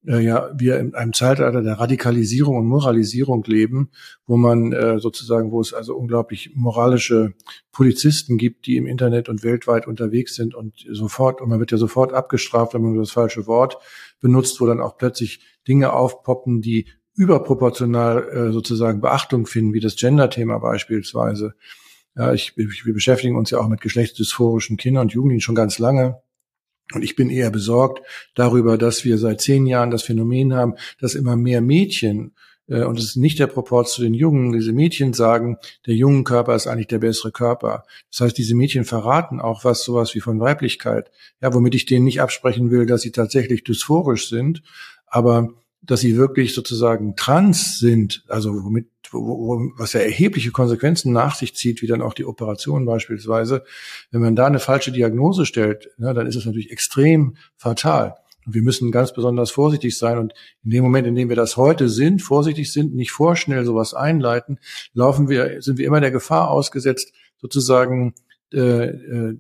äh, 0.07 0.21
ja 0.21 0.51
wir 0.55 0.79
in 0.79 0.95
einem 0.95 1.13
Zeitalter 1.13 1.63
der 1.63 1.79
Radikalisierung 1.79 2.57
und 2.57 2.67
Moralisierung 2.67 3.45
leben, 3.45 3.91
wo 4.27 4.37
man 4.37 4.73
äh, 4.73 4.99
sozusagen, 4.99 5.53
wo 5.53 5.61
es 5.61 5.73
also 5.73 5.97
unglaublich 5.97 6.53
moralische 6.55 7.35
Polizisten 7.73 8.39
gibt, 8.39 8.67
die 8.67 8.77
im 8.77 8.87
Internet 8.87 9.29
und 9.29 9.43
weltweit 9.43 9.87
unterwegs 9.87 10.35
sind 10.35 10.55
und 10.55 10.87
sofort, 10.91 11.41
und 11.41 11.49
man 11.49 11.61
wird 11.61 11.73
ja 11.73 11.79
sofort 11.79 12.13
abgestraft, 12.13 12.75
wenn 12.75 12.83
man 12.83 12.97
das 12.97 13.11
falsche 13.11 13.47
Wort 13.47 13.79
benutzt, 14.21 14.61
wo 14.61 14.67
dann 14.67 14.81
auch 14.81 14.97
plötzlich 14.97 15.41
Dinge 15.67 15.93
aufpoppen, 15.93 16.61
die 16.61 16.87
überproportional 17.15 18.29
äh, 18.29 18.53
sozusagen 18.53 19.01
Beachtung 19.01 19.47
finden, 19.47 19.75
wie 19.75 19.81
das 19.81 19.97
Gender-Thema 19.97 20.59
beispielsweise. 20.59 21.55
Ja, 22.17 22.33
ich, 22.33 22.57
wir 22.57 22.95
beschäftigen 22.95 23.37
uns 23.37 23.51
ja 23.51 23.59
auch 23.59 23.69
mit 23.69 23.81
geschlechtsdysphorischen 23.81 24.77
Kindern 24.77 25.03
und 25.03 25.13
Jugendlichen 25.13 25.43
schon 25.43 25.55
ganz 25.55 25.79
lange. 25.79 26.23
Und 26.93 27.03
ich 27.03 27.17
bin 27.17 27.31
eher 27.31 27.51
besorgt 27.51 28.03
darüber, 28.35 28.77
dass 28.77 29.05
wir 29.05 29.19
seit 29.19 29.41
zehn 29.41 29.67
Jahren 29.67 29.91
das 29.91 30.03
Phänomen 30.03 30.55
haben, 30.55 30.75
dass 31.01 31.15
immer 31.15 31.37
mehr 31.37 31.61
Mädchen 31.61 32.33
äh, 32.71 32.85
und 32.85 32.99
es 32.99 33.05
ist 33.05 33.17
nicht 33.17 33.39
der 33.39 33.49
Proport 33.49 33.89
zu 33.89 34.01
den 34.01 34.15
Jungen. 34.15 34.53
Diese 34.53 34.73
Mädchen 34.73 35.13
sagen, 35.13 35.59
der 35.87 35.95
jungen 35.95 36.25
Körper 36.25 36.55
ist 36.55 36.67
eigentlich 36.67 36.87
der 36.87 37.01
bessere 37.01 37.33
Körper. 37.33 37.85
Das 38.11 38.21
heißt, 38.21 38.39
diese 38.39 38.55
Mädchen 38.55 38.85
verraten 38.85 39.41
auch 39.41 39.65
was, 39.65 39.85
sowas 39.85 40.15
wie 40.15 40.21
von 40.21 40.41
Weiblichkeit. 40.41 41.11
Ja, 41.43 41.53
womit 41.53 41.75
ich 41.75 41.87
denen 41.87 42.05
nicht 42.05 42.21
absprechen 42.21 42.71
will, 42.71 42.87
dass 42.87 43.03
sie 43.03 43.13
tatsächlich 43.13 43.65
dysphorisch 43.65 44.29
sind, 44.29 44.63
aber 45.07 45.51
dass 45.83 46.01
sie 46.01 46.17
wirklich 46.17 46.55
sozusagen 46.55 47.17
trans 47.17 47.79
sind, 47.79 48.25
also 48.29 48.53
womit, 48.65 48.89
wo, 49.11 49.71
was 49.77 49.93
ja 49.95 50.01
erhebliche 50.01 50.51
Konsequenzen 50.51 51.13
nach 51.13 51.35
sich 51.35 51.55
zieht, 51.55 51.83
wie 51.83 51.87
dann 51.87 52.03
auch 52.03 52.15
die 52.15 52.25
Operation 52.25 52.85
beispielsweise. 52.85 53.65
Wenn 54.11 54.21
man 54.21 54.37
da 54.37 54.47
eine 54.47 54.61
falsche 54.61 54.93
Diagnose 54.93 55.47
stellt, 55.47 55.89
ja, 55.99 56.13
dann 56.13 56.27
ist 56.27 56.37
es 56.37 56.47
natürlich 56.47 56.71
extrem 56.71 57.37
fatal. 57.57 58.17
Und 58.47 58.55
wir 58.55 58.63
müssen 58.63 58.91
ganz 58.91 59.13
besonders 59.13 59.51
vorsichtig 59.51 59.97
sein. 59.99 60.19
Und 60.19 60.33
in 60.65 60.71
dem 60.71 60.83
Moment, 60.83 61.07
in 61.07 61.15
dem 61.15 61.29
wir 61.29 61.37
das 61.37 61.57
heute 61.57 61.89
sind, 61.89 62.23
vorsichtig 62.23 62.73
sind, 62.73 62.95
nicht 62.95 63.11
vorschnell 63.11 63.65
sowas 63.65 63.95
einleiten, 63.95 64.59
laufen 64.93 65.29
wir, 65.29 65.61
sind 65.63 65.79
wir 65.79 65.87
immer 65.87 66.01
der 66.01 66.11
Gefahr 66.11 66.51
ausgesetzt, 66.51 67.13
sozusagen, 67.39 68.15
äh, 68.53 68.87
äh, 68.87 69.39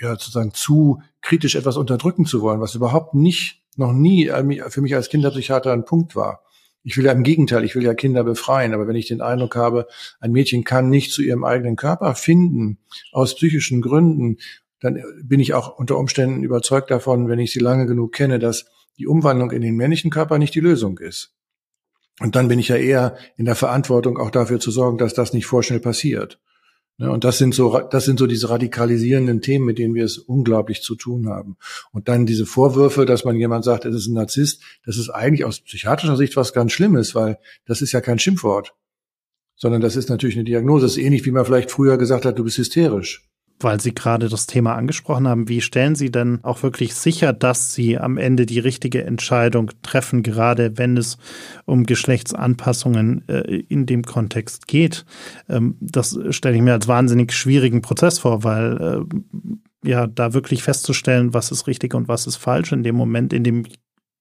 ja, 0.00 0.10
sozusagen 0.12 0.52
zu 0.54 1.02
kritisch 1.20 1.54
etwas 1.54 1.76
unterdrücken 1.76 2.26
zu 2.26 2.40
wollen, 2.40 2.60
was 2.60 2.74
überhaupt 2.74 3.14
nicht, 3.14 3.62
noch 3.78 3.92
nie 3.92 4.30
für 4.68 4.80
mich 4.80 4.94
als 4.94 5.08
Kinderpsychiater 5.08 5.72
ein 5.72 5.84
Punkt 5.84 6.16
war. 6.16 6.42
Ich 6.84 6.96
will 6.96 7.04
ja 7.04 7.12
im 7.12 7.22
Gegenteil, 7.22 7.64
ich 7.64 7.74
will 7.74 7.82
ja 7.82 7.94
Kinder 7.94 8.24
befreien. 8.24 8.72
Aber 8.72 8.86
wenn 8.86 8.96
ich 8.96 9.08
den 9.08 9.20
Eindruck 9.20 9.56
habe, 9.56 9.86
ein 10.20 10.32
Mädchen 10.32 10.64
kann 10.64 10.88
nicht 10.88 11.12
zu 11.12 11.22
ihrem 11.22 11.44
eigenen 11.44 11.76
Körper 11.76 12.14
finden, 12.14 12.78
aus 13.12 13.34
psychischen 13.34 13.82
Gründen, 13.82 14.38
dann 14.80 15.02
bin 15.22 15.40
ich 15.40 15.54
auch 15.54 15.76
unter 15.78 15.98
Umständen 15.98 16.44
überzeugt 16.44 16.90
davon, 16.90 17.28
wenn 17.28 17.38
ich 17.38 17.52
sie 17.52 17.58
lange 17.58 17.86
genug 17.86 18.12
kenne, 18.12 18.38
dass 18.38 18.66
die 18.96 19.06
Umwandlung 19.06 19.50
in 19.50 19.62
den 19.62 19.76
männlichen 19.76 20.10
Körper 20.10 20.38
nicht 20.38 20.54
die 20.54 20.60
Lösung 20.60 20.98
ist. 20.98 21.34
Und 22.20 22.36
dann 22.36 22.48
bin 22.48 22.58
ich 22.58 22.68
ja 22.68 22.76
eher 22.76 23.16
in 23.36 23.44
der 23.44 23.54
Verantwortung, 23.54 24.18
auch 24.18 24.30
dafür 24.30 24.58
zu 24.58 24.70
sorgen, 24.70 24.98
dass 24.98 25.14
das 25.14 25.32
nicht 25.32 25.46
vorschnell 25.46 25.80
passiert. 25.80 26.40
Ne, 27.00 27.12
und 27.12 27.22
das 27.22 27.38
sind 27.38 27.54
so, 27.54 27.80
das 27.90 28.04
sind 28.04 28.18
so 28.18 28.26
diese 28.26 28.50
radikalisierenden 28.50 29.40
Themen, 29.40 29.64
mit 29.64 29.78
denen 29.78 29.94
wir 29.94 30.04
es 30.04 30.18
unglaublich 30.18 30.82
zu 30.82 30.96
tun 30.96 31.28
haben. 31.28 31.56
Und 31.92 32.08
dann 32.08 32.26
diese 32.26 32.44
Vorwürfe, 32.44 33.06
dass 33.06 33.24
man 33.24 33.36
jemand 33.36 33.64
sagt, 33.64 33.84
es 33.84 33.94
ist 33.94 34.08
ein 34.08 34.14
Narzisst, 34.14 34.62
das 34.84 34.98
ist 34.98 35.08
eigentlich 35.08 35.44
aus 35.44 35.60
psychiatrischer 35.60 36.16
Sicht 36.16 36.36
was 36.36 36.52
ganz 36.52 36.72
Schlimmes, 36.72 37.14
weil 37.14 37.38
das 37.66 37.82
ist 37.82 37.92
ja 37.92 38.00
kein 38.00 38.18
Schimpfwort, 38.18 38.74
sondern 39.54 39.80
das 39.80 39.94
ist 39.94 40.10
natürlich 40.10 40.34
eine 40.34 40.44
Diagnose. 40.44 40.86
Das 40.86 40.96
ist 40.96 41.02
ähnlich, 41.02 41.24
wie 41.24 41.30
man 41.30 41.44
vielleicht 41.44 41.70
früher 41.70 41.98
gesagt 41.98 42.24
hat, 42.24 42.36
du 42.36 42.42
bist 42.42 42.58
hysterisch 42.58 43.28
weil 43.60 43.80
Sie 43.80 43.94
gerade 43.94 44.28
das 44.28 44.46
Thema 44.46 44.74
angesprochen 44.74 45.28
haben, 45.28 45.48
wie 45.48 45.60
stellen 45.60 45.94
Sie 45.94 46.10
denn 46.10 46.40
auch 46.42 46.62
wirklich 46.62 46.94
sicher, 46.94 47.32
dass 47.32 47.74
Sie 47.74 47.98
am 47.98 48.18
Ende 48.18 48.46
die 48.46 48.58
richtige 48.58 49.04
Entscheidung 49.04 49.70
treffen, 49.82 50.22
gerade 50.22 50.78
wenn 50.78 50.96
es 50.96 51.18
um 51.64 51.84
Geschlechtsanpassungen 51.84 53.28
äh, 53.28 53.62
in 53.68 53.86
dem 53.86 54.04
Kontext 54.04 54.68
geht? 54.68 55.04
Ähm, 55.48 55.76
das 55.80 56.18
stelle 56.30 56.56
ich 56.56 56.62
mir 56.62 56.72
als 56.72 56.88
wahnsinnig 56.88 57.32
schwierigen 57.32 57.82
Prozess 57.82 58.18
vor, 58.18 58.44
weil 58.44 59.06
äh, 59.84 59.88
ja 59.88 60.06
da 60.06 60.34
wirklich 60.34 60.62
festzustellen, 60.62 61.34
was 61.34 61.50
ist 61.50 61.66
richtig 61.66 61.94
und 61.94 62.08
was 62.08 62.26
ist 62.26 62.36
falsch 62.36 62.72
in 62.72 62.82
dem 62.82 62.96
Moment, 62.96 63.32
in 63.32 63.44
dem 63.44 63.64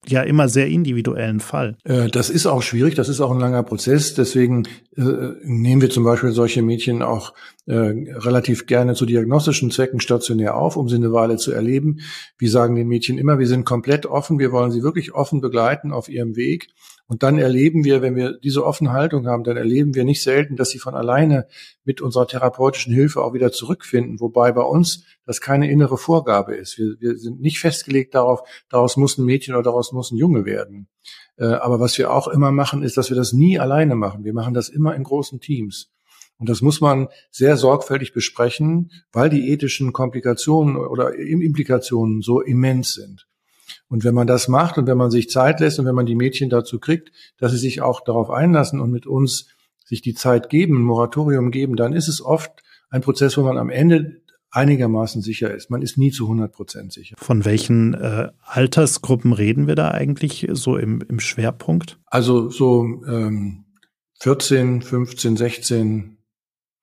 ja 0.05 0.21
immer 0.21 0.47
sehr 0.47 0.67
individuellen 0.67 1.39
Fall. 1.39 1.77
Äh, 1.83 2.07
das 2.09 2.29
ist 2.29 2.45
auch 2.45 2.61
schwierig, 2.61 2.95
das 2.95 3.09
ist 3.09 3.19
auch 3.19 3.31
ein 3.31 3.39
langer 3.39 3.63
Prozess. 3.63 4.13
Deswegen 4.13 4.63
äh, 4.95 5.01
nehmen 5.43 5.81
wir 5.81 5.89
zum 5.89 6.03
Beispiel 6.03 6.31
solche 6.31 6.61
Mädchen 6.61 7.01
auch 7.01 7.33
äh, 7.65 7.73
relativ 7.75 8.67
gerne 8.67 8.93
zu 8.93 9.05
diagnostischen 9.05 9.71
Zwecken 9.71 9.99
stationär 9.99 10.55
auf, 10.55 10.77
um 10.77 10.87
sie 10.87 10.95
eine 10.95 11.11
Weile 11.11 11.37
zu 11.37 11.51
erleben. 11.51 11.99
Wir 12.37 12.49
sagen 12.49 12.75
den 12.75 12.87
Mädchen 12.87 13.17
immer, 13.17 13.39
wir 13.39 13.47
sind 13.47 13.65
komplett 13.65 14.05
offen, 14.05 14.39
wir 14.39 14.51
wollen 14.51 14.71
sie 14.71 14.83
wirklich 14.83 15.13
offen 15.13 15.41
begleiten 15.41 15.91
auf 15.91 16.09
ihrem 16.09 16.35
Weg. 16.35 16.69
Und 17.07 17.23
dann 17.23 17.39
erleben 17.39 17.85
wir, 17.85 18.01
wenn 18.01 18.17
wir 18.17 18.37
diese 18.37 18.65
offene 18.65 18.91
Haltung 18.91 19.27
haben, 19.27 19.45
dann 19.45 19.55
erleben 19.55 19.95
wir 19.95 20.03
nicht 20.03 20.21
selten, 20.21 20.57
dass 20.57 20.71
sie 20.71 20.79
von 20.79 20.93
alleine 20.93 21.47
mit 21.85 22.01
unserer 22.01 22.27
therapeutischen 22.27 22.93
Hilfe 22.93 23.23
auch 23.23 23.33
wieder 23.33 23.53
zurückfinden. 23.53 24.19
Wobei 24.19 24.51
bei 24.51 24.61
uns 24.61 25.05
das 25.25 25.39
keine 25.39 25.71
innere 25.71 25.97
Vorgabe 25.97 26.55
ist. 26.55 26.77
Wir, 26.77 26.95
wir 26.99 27.17
sind 27.17 27.39
nicht 27.39 27.59
festgelegt 27.59 28.13
darauf, 28.13 28.41
daraus 28.69 28.97
muss 28.97 29.17
ein 29.17 29.25
Mädchen 29.25 29.55
oder 29.55 29.63
daraus 29.63 29.93
muss 29.93 30.11
ein 30.11 30.17
Junge 30.17 30.43
werden. 30.43 30.89
Äh, 31.37 31.45
aber 31.45 31.79
was 31.79 31.97
wir 31.97 32.11
auch 32.11 32.27
immer 32.27 32.51
machen, 32.51 32.83
ist, 32.83 32.97
dass 32.97 33.09
wir 33.09 33.17
das 33.17 33.31
nie 33.31 33.57
alleine 33.57 33.95
machen. 33.95 34.25
Wir 34.25 34.33
machen 34.33 34.53
das 34.53 34.67
immer 34.67 34.93
in 34.93 35.03
großen 35.03 35.39
Teams. 35.39 35.89
Und 36.39 36.49
das 36.49 36.61
muss 36.61 36.81
man 36.81 37.07
sehr 37.31 37.57
sorgfältig 37.57 38.13
besprechen, 38.13 38.91
weil 39.11 39.29
die 39.29 39.49
ethischen 39.49 39.93
Komplikationen 39.93 40.75
oder 40.75 41.15
Implikationen 41.15 42.21
so 42.21 42.41
immens 42.41 42.93
sind. 42.93 43.27
Und 43.89 44.03
wenn 44.03 44.13
man 44.13 44.27
das 44.27 44.47
macht 44.47 44.77
und 44.77 44.87
wenn 44.87 44.97
man 44.97 45.11
sich 45.11 45.29
Zeit 45.29 45.59
lässt 45.59 45.79
und 45.79 45.85
wenn 45.85 45.95
man 45.95 46.05
die 46.05 46.15
Mädchen 46.15 46.49
dazu 46.49 46.79
kriegt, 46.79 47.11
dass 47.37 47.51
sie 47.51 47.57
sich 47.57 47.81
auch 47.81 48.01
darauf 48.01 48.29
einlassen 48.29 48.79
und 48.79 48.91
mit 48.91 49.07
uns 49.07 49.47
sich 49.85 50.01
die 50.01 50.13
Zeit 50.13 50.49
geben, 50.49 50.79
ein 50.79 50.83
Moratorium 50.83 51.51
geben, 51.51 51.77
dann 51.77 51.93
ist 51.93 52.09
es 52.09 52.21
oft 52.21 52.51
ein 52.89 53.01
Prozess, 53.01 53.37
wo 53.37 53.43
man 53.43 53.57
am 53.57 53.69
Ende 53.69 54.21
einigermaßen 54.51 55.21
sicher 55.21 55.53
ist. 55.53 55.69
Man 55.69 55.81
ist 55.81 55.97
nie 55.97 56.11
zu 56.11 56.25
100 56.25 56.51
Prozent 56.51 56.93
sicher. 56.93 57.15
Von 57.17 57.45
welchen 57.45 57.93
äh, 57.93 58.29
Altersgruppen 58.41 59.33
reden 59.33 59.67
wir 59.67 59.75
da 59.75 59.91
eigentlich 59.91 60.47
so 60.51 60.77
im, 60.77 61.01
im 61.07 61.19
Schwerpunkt? 61.19 61.99
Also 62.05 62.49
so 62.49 62.83
ähm, 63.07 63.65
14, 64.19 64.81
15, 64.81 65.37
16, 65.37 66.17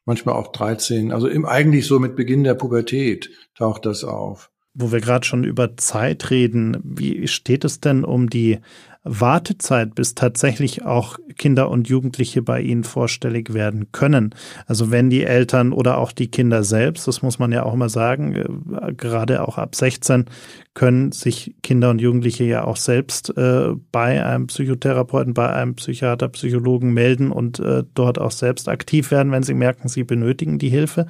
manchmal 0.04 0.36
auch 0.36 0.52
13. 0.52 1.12
Also 1.12 1.28
im, 1.28 1.44
eigentlich 1.44 1.86
so 1.86 1.98
mit 1.98 2.16
Beginn 2.16 2.44
der 2.44 2.54
Pubertät 2.54 3.30
taucht 3.54 3.86
das 3.86 4.04
auf 4.04 4.50
wo 4.74 4.90
wir 4.92 5.00
gerade 5.00 5.24
schon 5.24 5.44
über 5.44 5.76
Zeit 5.76 6.30
reden, 6.30 6.78
wie 6.82 7.28
steht 7.28 7.64
es 7.64 7.80
denn 7.80 8.04
um 8.04 8.28
die 8.28 8.58
Wartezeit, 9.04 9.94
bis 9.94 10.14
tatsächlich 10.14 10.84
auch 10.84 11.18
Kinder 11.36 11.70
und 11.70 11.88
Jugendliche 11.88 12.40
bei 12.40 12.62
Ihnen 12.62 12.84
vorstellig 12.84 13.52
werden 13.52 13.92
können? 13.92 14.34
Also 14.66 14.90
wenn 14.90 15.10
die 15.10 15.24
Eltern 15.24 15.72
oder 15.72 15.98
auch 15.98 16.10
die 16.10 16.28
Kinder 16.28 16.64
selbst, 16.64 17.06
das 17.06 17.20
muss 17.20 17.38
man 17.38 17.52
ja 17.52 17.64
auch 17.64 17.74
immer 17.74 17.90
sagen, 17.90 18.34
äh, 18.34 18.92
gerade 18.94 19.46
auch 19.46 19.58
ab 19.58 19.74
16 19.74 20.24
können 20.72 21.12
sich 21.12 21.54
Kinder 21.62 21.90
und 21.90 22.00
Jugendliche 22.00 22.44
ja 22.44 22.64
auch 22.64 22.76
selbst 22.76 23.36
äh, 23.36 23.74
bei 23.92 24.24
einem 24.24 24.46
Psychotherapeuten, 24.46 25.34
bei 25.34 25.50
einem 25.52 25.74
Psychiater, 25.76 26.28
Psychologen 26.30 26.94
melden 26.94 27.30
und 27.30 27.60
äh, 27.60 27.84
dort 27.94 28.18
auch 28.18 28.32
selbst 28.32 28.68
aktiv 28.68 29.10
werden, 29.10 29.30
wenn 29.32 29.42
sie 29.42 29.54
merken, 29.54 29.88
sie 29.88 30.02
benötigen 30.02 30.58
die 30.58 30.70
Hilfe. 30.70 31.06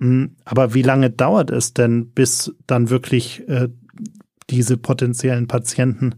Hm, 0.00 0.36
aber 0.44 0.74
wie 0.74 0.82
lange 0.82 1.10
dauert 1.10 1.50
es 1.50 1.74
denn, 1.74 2.10
bis 2.10 2.54
dann 2.66 2.90
wirklich 2.90 3.46
äh, 3.48 3.68
diese 4.48 4.76
potenziellen 4.76 5.46
Patienten 5.46 6.14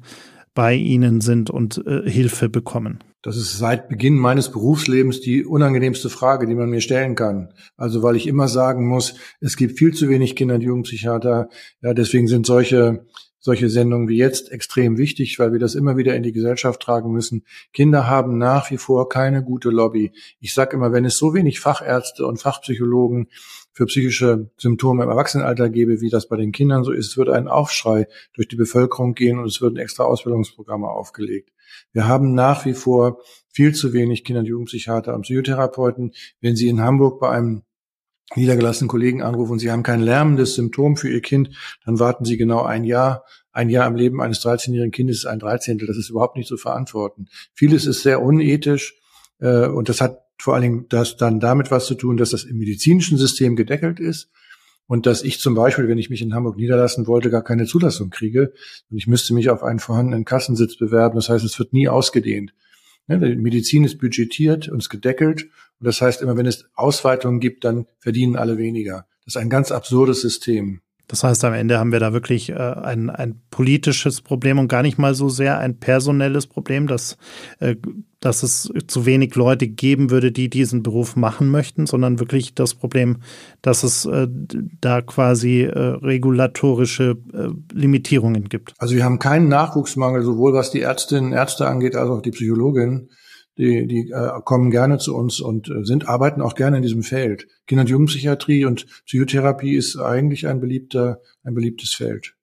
bei 0.54 0.74
Ihnen 0.74 1.20
sind 1.20 1.50
und 1.50 1.84
äh, 1.86 2.08
Hilfe 2.08 2.48
bekommen? 2.48 3.00
Das 3.22 3.36
ist 3.36 3.56
seit 3.58 3.88
Beginn 3.88 4.18
meines 4.18 4.50
Berufslebens 4.50 5.20
die 5.20 5.44
unangenehmste 5.44 6.10
Frage, 6.10 6.46
die 6.46 6.54
man 6.54 6.70
mir 6.70 6.80
stellen 6.80 7.14
kann. 7.14 7.52
Also 7.76 8.02
weil 8.02 8.16
ich 8.16 8.26
immer 8.26 8.48
sagen 8.48 8.88
muss, 8.88 9.14
es 9.40 9.56
gibt 9.56 9.78
viel 9.78 9.94
zu 9.94 10.08
wenig 10.08 10.34
Kinder- 10.34 10.56
und 10.56 10.60
Jugendpsychiater. 10.62 11.48
Ja, 11.82 11.94
deswegen 11.94 12.26
sind 12.26 12.46
solche 12.46 13.06
solche 13.42 13.68
Sendungen 13.68 14.08
wie 14.08 14.16
jetzt 14.16 14.52
extrem 14.52 14.98
wichtig, 14.98 15.38
weil 15.40 15.52
wir 15.52 15.58
das 15.58 15.74
immer 15.74 15.96
wieder 15.96 16.14
in 16.14 16.22
die 16.22 16.32
Gesellschaft 16.32 16.80
tragen 16.80 17.10
müssen. 17.10 17.44
Kinder 17.72 18.06
haben 18.06 18.38
nach 18.38 18.70
wie 18.70 18.76
vor 18.76 19.08
keine 19.08 19.42
gute 19.42 19.70
Lobby. 19.70 20.12
Ich 20.38 20.54
sage 20.54 20.76
immer, 20.76 20.92
wenn 20.92 21.04
es 21.04 21.16
so 21.16 21.34
wenig 21.34 21.58
Fachärzte 21.58 22.24
und 22.24 22.40
Fachpsychologen 22.40 23.28
für 23.72 23.86
psychische 23.86 24.50
Symptome 24.58 25.04
im 25.04 25.10
Erwachsenenalter 25.10 25.68
gäbe, 25.70 26.00
wie 26.00 26.10
das 26.10 26.28
bei 26.28 26.36
den 26.36 26.52
Kindern 26.52 26.84
so 26.84 26.92
ist, 26.92 27.16
würde 27.16 27.34
ein 27.34 27.48
Aufschrei 27.48 28.06
durch 28.34 28.48
die 28.48 28.56
Bevölkerung 28.56 29.14
gehen 29.14 29.38
und 29.38 29.46
es 29.46 29.60
würden 29.60 29.78
extra 29.78 30.04
Ausbildungsprogramme 30.04 30.88
aufgelegt. 30.88 31.50
Wir 31.92 32.06
haben 32.06 32.34
nach 32.34 32.64
wie 32.66 32.74
vor 32.74 33.20
viel 33.50 33.74
zu 33.74 33.92
wenig 33.92 34.24
Kinder- 34.24 34.40
und 34.40 34.46
Jugendpsychiater 34.46 35.14
und 35.14 35.22
Psychotherapeuten. 35.22 36.12
Wenn 36.40 36.56
Sie 36.56 36.68
in 36.68 36.80
Hamburg 36.80 37.20
bei 37.20 37.30
einem 37.30 37.62
niedergelassenen 38.34 38.88
Kollegen 38.88 39.22
anrufen 39.22 39.52
und 39.52 39.58
Sie 39.58 39.70
haben 39.70 39.82
kein 39.82 40.00
lärmendes 40.00 40.54
Symptom 40.54 40.96
für 40.96 41.10
Ihr 41.10 41.20
Kind, 41.20 41.50
dann 41.84 41.98
warten 41.98 42.24
Sie 42.24 42.36
genau 42.36 42.62
ein 42.62 42.84
Jahr. 42.84 43.24
Ein 43.52 43.68
Jahr 43.68 43.86
im 43.86 43.96
Leben 43.96 44.22
eines 44.22 44.40
13-jährigen 44.40 44.92
Kindes 44.92 45.18
ist 45.18 45.26
ein 45.26 45.38
Dreizehntel. 45.38 45.86
Das 45.86 45.98
ist 45.98 46.08
überhaupt 46.08 46.36
nicht 46.36 46.48
zu 46.48 46.56
verantworten. 46.56 47.26
Vieles 47.52 47.84
ist 47.84 48.02
sehr 48.02 48.22
unethisch 48.22 48.98
äh, 49.40 49.66
und 49.66 49.90
das 49.90 50.00
hat 50.00 50.22
vor 50.42 50.54
allen 50.54 50.62
Dingen 50.62 50.86
das 50.88 51.16
dann 51.16 51.38
damit 51.38 51.70
was 51.70 51.86
zu 51.86 51.94
tun, 51.94 52.16
dass 52.16 52.30
das 52.30 52.42
im 52.42 52.58
medizinischen 52.58 53.16
System 53.16 53.54
gedeckelt 53.54 54.00
ist 54.00 54.28
und 54.88 55.06
dass 55.06 55.22
ich 55.22 55.38
zum 55.38 55.54
Beispiel, 55.54 55.86
wenn 55.86 55.98
ich 55.98 56.10
mich 56.10 56.20
in 56.20 56.34
Hamburg 56.34 56.56
niederlassen 56.56 57.06
wollte, 57.06 57.30
gar 57.30 57.44
keine 57.44 57.64
Zulassung 57.64 58.10
kriege 58.10 58.52
und 58.90 58.96
ich 58.96 59.06
müsste 59.06 59.34
mich 59.34 59.50
auf 59.50 59.62
einen 59.62 59.78
vorhandenen 59.78 60.24
Kassensitz 60.24 60.76
bewerben. 60.76 61.14
Das 61.14 61.28
heißt, 61.28 61.44
es 61.44 61.56
wird 61.60 61.72
nie 61.72 61.86
ausgedehnt. 61.86 62.54
Ja, 63.06 63.18
die 63.18 63.36
Medizin 63.36 63.84
ist 63.84 63.98
budgetiert 63.98 64.68
und 64.68 64.80
ist 64.80 64.88
gedeckelt. 64.88 65.44
Und 65.78 65.86
das 65.86 66.00
heißt, 66.00 66.22
immer 66.22 66.36
wenn 66.36 66.46
es 66.46 66.68
Ausweitungen 66.74 67.38
gibt, 67.38 67.62
dann 67.62 67.86
verdienen 68.00 68.34
alle 68.34 68.58
weniger. 68.58 69.06
Das 69.24 69.36
ist 69.36 69.40
ein 69.40 69.48
ganz 69.48 69.70
absurdes 69.70 70.22
System. 70.22 70.80
Das 71.12 71.24
heißt, 71.24 71.44
am 71.44 71.52
Ende 71.52 71.78
haben 71.78 71.92
wir 71.92 72.00
da 72.00 72.14
wirklich 72.14 72.48
äh, 72.48 72.54
ein, 72.54 73.10
ein 73.10 73.42
politisches 73.50 74.22
Problem 74.22 74.58
und 74.58 74.68
gar 74.68 74.80
nicht 74.80 74.96
mal 74.96 75.14
so 75.14 75.28
sehr 75.28 75.58
ein 75.58 75.76
personelles 75.76 76.46
Problem, 76.46 76.86
dass, 76.86 77.18
äh, 77.60 77.76
dass 78.20 78.42
es 78.42 78.72
zu 78.86 79.04
wenig 79.04 79.34
Leute 79.34 79.68
geben 79.68 80.08
würde, 80.08 80.32
die 80.32 80.48
diesen 80.48 80.82
Beruf 80.82 81.14
machen 81.14 81.50
möchten, 81.50 81.84
sondern 81.84 82.18
wirklich 82.18 82.54
das 82.54 82.72
Problem, 82.72 83.18
dass 83.60 83.82
es 83.82 84.06
äh, 84.06 84.26
da 84.80 85.02
quasi 85.02 85.64
äh, 85.64 85.78
regulatorische 85.78 87.18
äh, 87.34 87.48
Limitierungen 87.74 88.48
gibt. 88.48 88.72
Also 88.78 88.94
wir 88.94 89.04
haben 89.04 89.18
keinen 89.18 89.48
Nachwuchsmangel, 89.48 90.22
sowohl 90.22 90.54
was 90.54 90.70
die 90.70 90.80
Ärztinnen, 90.80 91.34
Ärzte 91.34 91.68
angeht, 91.68 91.94
als 91.94 92.08
auch 92.08 92.22
die 92.22 92.30
Psychologin 92.30 93.10
die, 93.58 93.86
die 93.86 94.10
äh, 94.10 94.40
kommen 94.44 94.70
gerne 94.70 94.98
zu 94.98 95.14
uns 95.14 95.40
und 95.40 95.68
äh, 95.68 95.84
sind, 95.84 96.08
arbeiten 96.08 96.40
auch 96.40 96.54
gerne 96.54 96.78
in 96.78 96.82
diesem 96.82 97.02
Feld. 97.02 97.46
Kinder- 97.66 97.82
und 97.82 97.90
Jugendpsychiatrie 97.90 98.64
und 98.64 98.86
Psychotherapie 99.06 99.74
ist 99.74 99.96
eigentlich 99.96 100.46
ein 100.46 100.60
beliebter, 100.60 101.20
ein 101.44 101.54
beliebtes 101.54 101.94
Feld. 101.94 102.34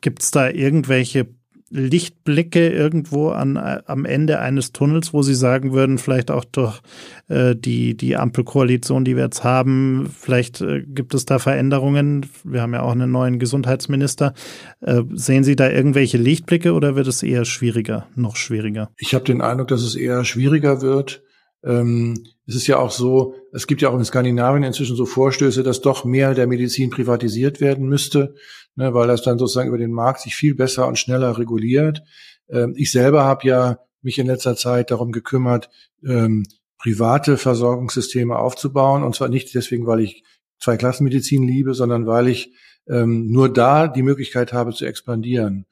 Gibt 0.00 0.22
es 0.22 0.30
da 0.30 0.50
irgendwelche 0.50 1.28
Lichtblicke 1.70 2.68
irgendwo 2.68 3.30
an, 3.30 3.56
am 3.56 4.04
Ende 4.04 4.38
eines 4.38 4.72
Tunnels, 4.72 5.12
wo 5.12 5.22
Sie 5.22 5.34
sagen 5.34 5.72
würden, 5.72 5.98
vielleicht 5.98 6.30
auch 6.30 6.44
durch 6.44 6.80
äh, 7.28 7.56
die, 7.56 7.96
die 7.96 8.16
Ampelkoalition, 8.16 9.04
die 9.04 9.16
wir 9.16 9.24
jetzt 9.24 9.42
haben, 9.42 10.08
vielleicht 10.16 10.60
äh, 10.60 10.82
gibt 10.82 11.12
es 11.14 11.24
da 11.24 11.40
Veränderungen. 11.40 12.26
Wir 12.44 12.62
haben 12.62 12.72
ja 12.72 12.82
auch 12.82 12.92
einen 12.92 13.10
neuen 13.10 13.40
Gesundheitsminister. 13.40 14.32
Äh, 14.80 15.02
sehen 15.14 15.42
Sie 15.42 15.56
da 15.56 15.68
irgendwelche 15.68 16.18
Lichtblicke 16.18 16.72
oder 16.72 16.94
wird 16.94 17.08
es 17.08 17.24
eher 17.24 17.44
schwieriger, 17.44 18.06
noch 18.14 18.36
schwieriger? 18.36 18.90
Ich 18.96 19.14
habe 19.14 19.24
den 19.24 19.40
Eindruck, 19.40 19.68
dass 19.68 19.82
es 19.82 19.96
eher 19.96 20.24
schwieriger 20.24 20.82
wird. 20.82 21.22
Ähm, 21.66 22.24
es 22.46 22.54
ist 22.54 22.66
ja 22.68 22.78
auch 22.78 22.92
so, 22.92 23.34
es 23.52 23.66
gibt 23.66 23.82
ja 23.82 23.90
auch 23.90 23.98
in 23.98 24.04
Skandinavien 24.04 24.62
inzwischen 24.62 24.96
so 24.96 25.04
Vorstöße, 25.04 25.62
dass 25.62 25.80
doch 25.80 26.04
mehr 26.04 26.32
der 26.34 26.46
Medizin 26.46 26.90
privatisiert 26.90 27.60
werden 27.60 27.88
müsste, 27.88 28.34
ne, 28.76 28.94
weil 28.94 29.08
das 29.08 29.22
dann 29.22 29.38
sozusagen 29.38 29.68
über 29.68 29.78
den 29.78 29.92
Markt 29.92 30.20
sich 30.20 30.36
viel 30.36 30.54
besser 30.54 30.86
und 30.86 30.98
schneller 30.98 31.36
reguliert. 31.36 32.02
Ähm, 32.48 32.74
ich 32.76 32.92
selber 32.92 33.24
habe 33.24 33.48
ja 33.48 33.78
mich 34.00 34.18
in 34.18 34.28
letzter 34.28 34.56
Zeit 34.56 34.92
darum 34.92 35.10
gekümmert, 35.10 35.68
ähm, 36.06 36.44
private 36.78 37.36
Versorgungssysteme 37.36 38.38
aufzubauen. 38.38 39.02
Und 39.02 39.16
zwar 39.16 39.28
nicht 39.28 39.52
deswegen, 39.54 39.86
weil 39.86 40.00
ich 40.00 40.22
Zweiklassenmedizin 40.60 41.46
liebe, 41.46 41.74
sondern 41.74 42.06
weil 42.06 42.28
ich 42.28 42.54
ähm, 42.88 43.26
nur 43.26 43.52
da 43.52 43.88
die 43.88 44.02
Möglichkeit 44.02 44.52
habe 44.52 44.72
zu 44.72 44.86
expandieren. 44.86 45.66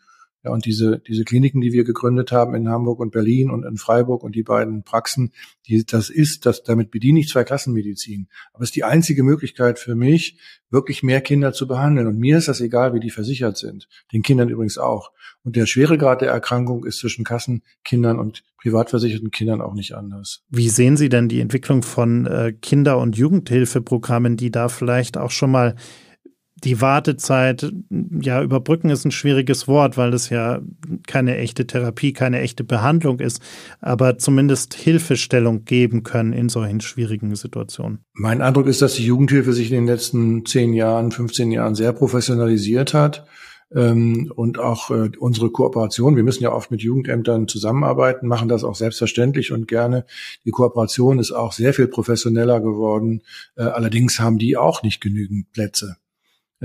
Ja, 0.45 0.51
und 0.51 0.67
diese, 0.67 1.01
diese 1.01 1.25
Kliniken, 1.25 1.63
die 1.63 1.73
wir 1.73 1.85
gegründet 1.85 2.31
haben 2.31 2.55
in 2.55 2.69
Hamburg 2.69 3.01
und 3.01 3.13
Berlin 3.13 3.51
und 3.51 3.65
in 3.65 3.79
Freiburg 3.79 4.23
und 4.23 4.35
die 4.35 4.43
beiden 4.43 4.83
Praxen, 4.83 5.33
die, 5.67 5.85
das 5.87 6.11
ist, 6.11 6.45
das, 6.45 6.63
damit 6.63 6.91
bediene 6.91 7.21
ich 7.21 7.29
Zweiklassenmedizin. 7.29 8.29
Aber 8.53 8.63
es 8.63 8.69
ist 8.69 8.77
die 8.77 8.85
einzige 8.85 9.23
Möglichkeit 9.23 9.79
für 9.79 9.95
mich, 9.95 10.39
wirklich 10.71 11.03
mehr 11.03 11.23
Kinder 11.23 11.55
zu 11.55 11.67
behandeln. 11.67 12.07
Und 12.07 12.19
mir 12.19 12.37
ist 12.37 12.49
das 12.49 12.61
egal, 12.61 12.93
wie 12.93 13.01
die 13.01 13.11
versichert 13.11 13.57
sind. 13.57 13.89
Den 14.13 14.23
Kindern 14.23 14.51
übrigens 14.51 14.77
auch. 14.77 15.13
Und 15.45 15.57
der 15.57 15.65
Schweregrad 15.65 16.21
der 16.21 16.31
Erkrankung 16.31 16.85
ist 16.85 16.99
zwischen 16.99 17.25
Kassenkindern 17.25 18.19
und 18.19 18.43
privatversicherten 18.61 19.31
Kindern 19.31 19.63
auch 19.63 19.75
nicht 19.75 19.95
anders. 19.95 20.43
Wie 20.51 20.69
sehen 20.69 20.99
Sie 20.99 21.09
denn 21.09 21.29
die 21.29 21.41
Entwicklung 21.41 21.83
von 21.83 22.27
äh, 22.27 22.53
Kinder- 22.53 22.99
und 22.99 23.17
Jugendhilfeprogrammen, 23.17 24.37
die 24.37 24.51
da 24.51 24.69
vielleicht 24.69 25.17
auch 25.17 25.31
schon 25.31 25.51
mal 25.51 25.77
die 26.65 26.81
Wartezeit, 26.81 27.73
ja, 27.91 28.43
überbrücken 28.43 28.91
ist 28.91 29.05
ein 29.05 29.11
schwieriges 29.11 29.69
Wort, 29.69 29.97
weil 29.97 30.15
es 30.15 30.31
ja 30.31 30.61
keine 31.07 31.37
echte 31.37 31.67
Therapie, 31.67 32.13
keine 32.13 32.41
echte 32.41 32.65
Behandlung 32.65 33.21
ist, 33.21 33.43
aber 33.81 34.19
zumindest 34.19 34.75
Hilfestellung 34.75 35.65
geben 35.65 36.03
können 36.03 36.33
in 36.33 36.49
solchen 36.49 36.81
schwierigen 36.81 37.35
Situationen. 37.37 38.01
Mein 38.15 38.41
Eindruck 38.41 38.67
ist, 38.67 38.81
dass 38.81 38.95
die 38.95 39.05
Jugendhilfe 39.05 39.53
sich 39.53 39.71
in 39.71 39.77
den 39.77 39.87
letzten 39.87 40.47
zehn 40.47 40.73
Jahren, 40.73 41.13
15 41.13 41.51
Jahren 41.51 41.75
sehr 41.75 41.93
professionalisiert 41.93 42.95
hat. 42.95 43.27
Ähm, 43.75 44.33
und 44.37 44.59
auch 44.59 44.91
äh, 44.91 45.11
unsere 45.19 45.51
Kooperation, 45.51 46.17
wir 46.17 46.23
müssen 46.23 46.45
ja 46.45 46.53
oft 46.53 46.71
mit 46.71 46.83
Jugendämtern 46.83 47.49
zusammenarbeiten, 47.49 48.29
machen 48.29 48.49
das 48.49 48.63
auch 48.63 48.77
selbstverständlich 48.77 49.53
und 49.53 49.67
gerne. 49.67 50.07
Die 50.45 50.51
Kooperation 50.51 51.19
ist 51.19 51.33
auch 51.33 51.53
sehr 51.53 51.75
viel 51.75 51.89
professioneller 51.89 52.61
geworden. 52.61 53.23
Äh, 53.57 53.63
allerdings 53.63 54.21
haben 54.21 54.39
die 54.39 54.57
auch 54.57 54.83
nicht 54.83 55.01
genügend 55.01 55.51
Plätze. 55.53 55.97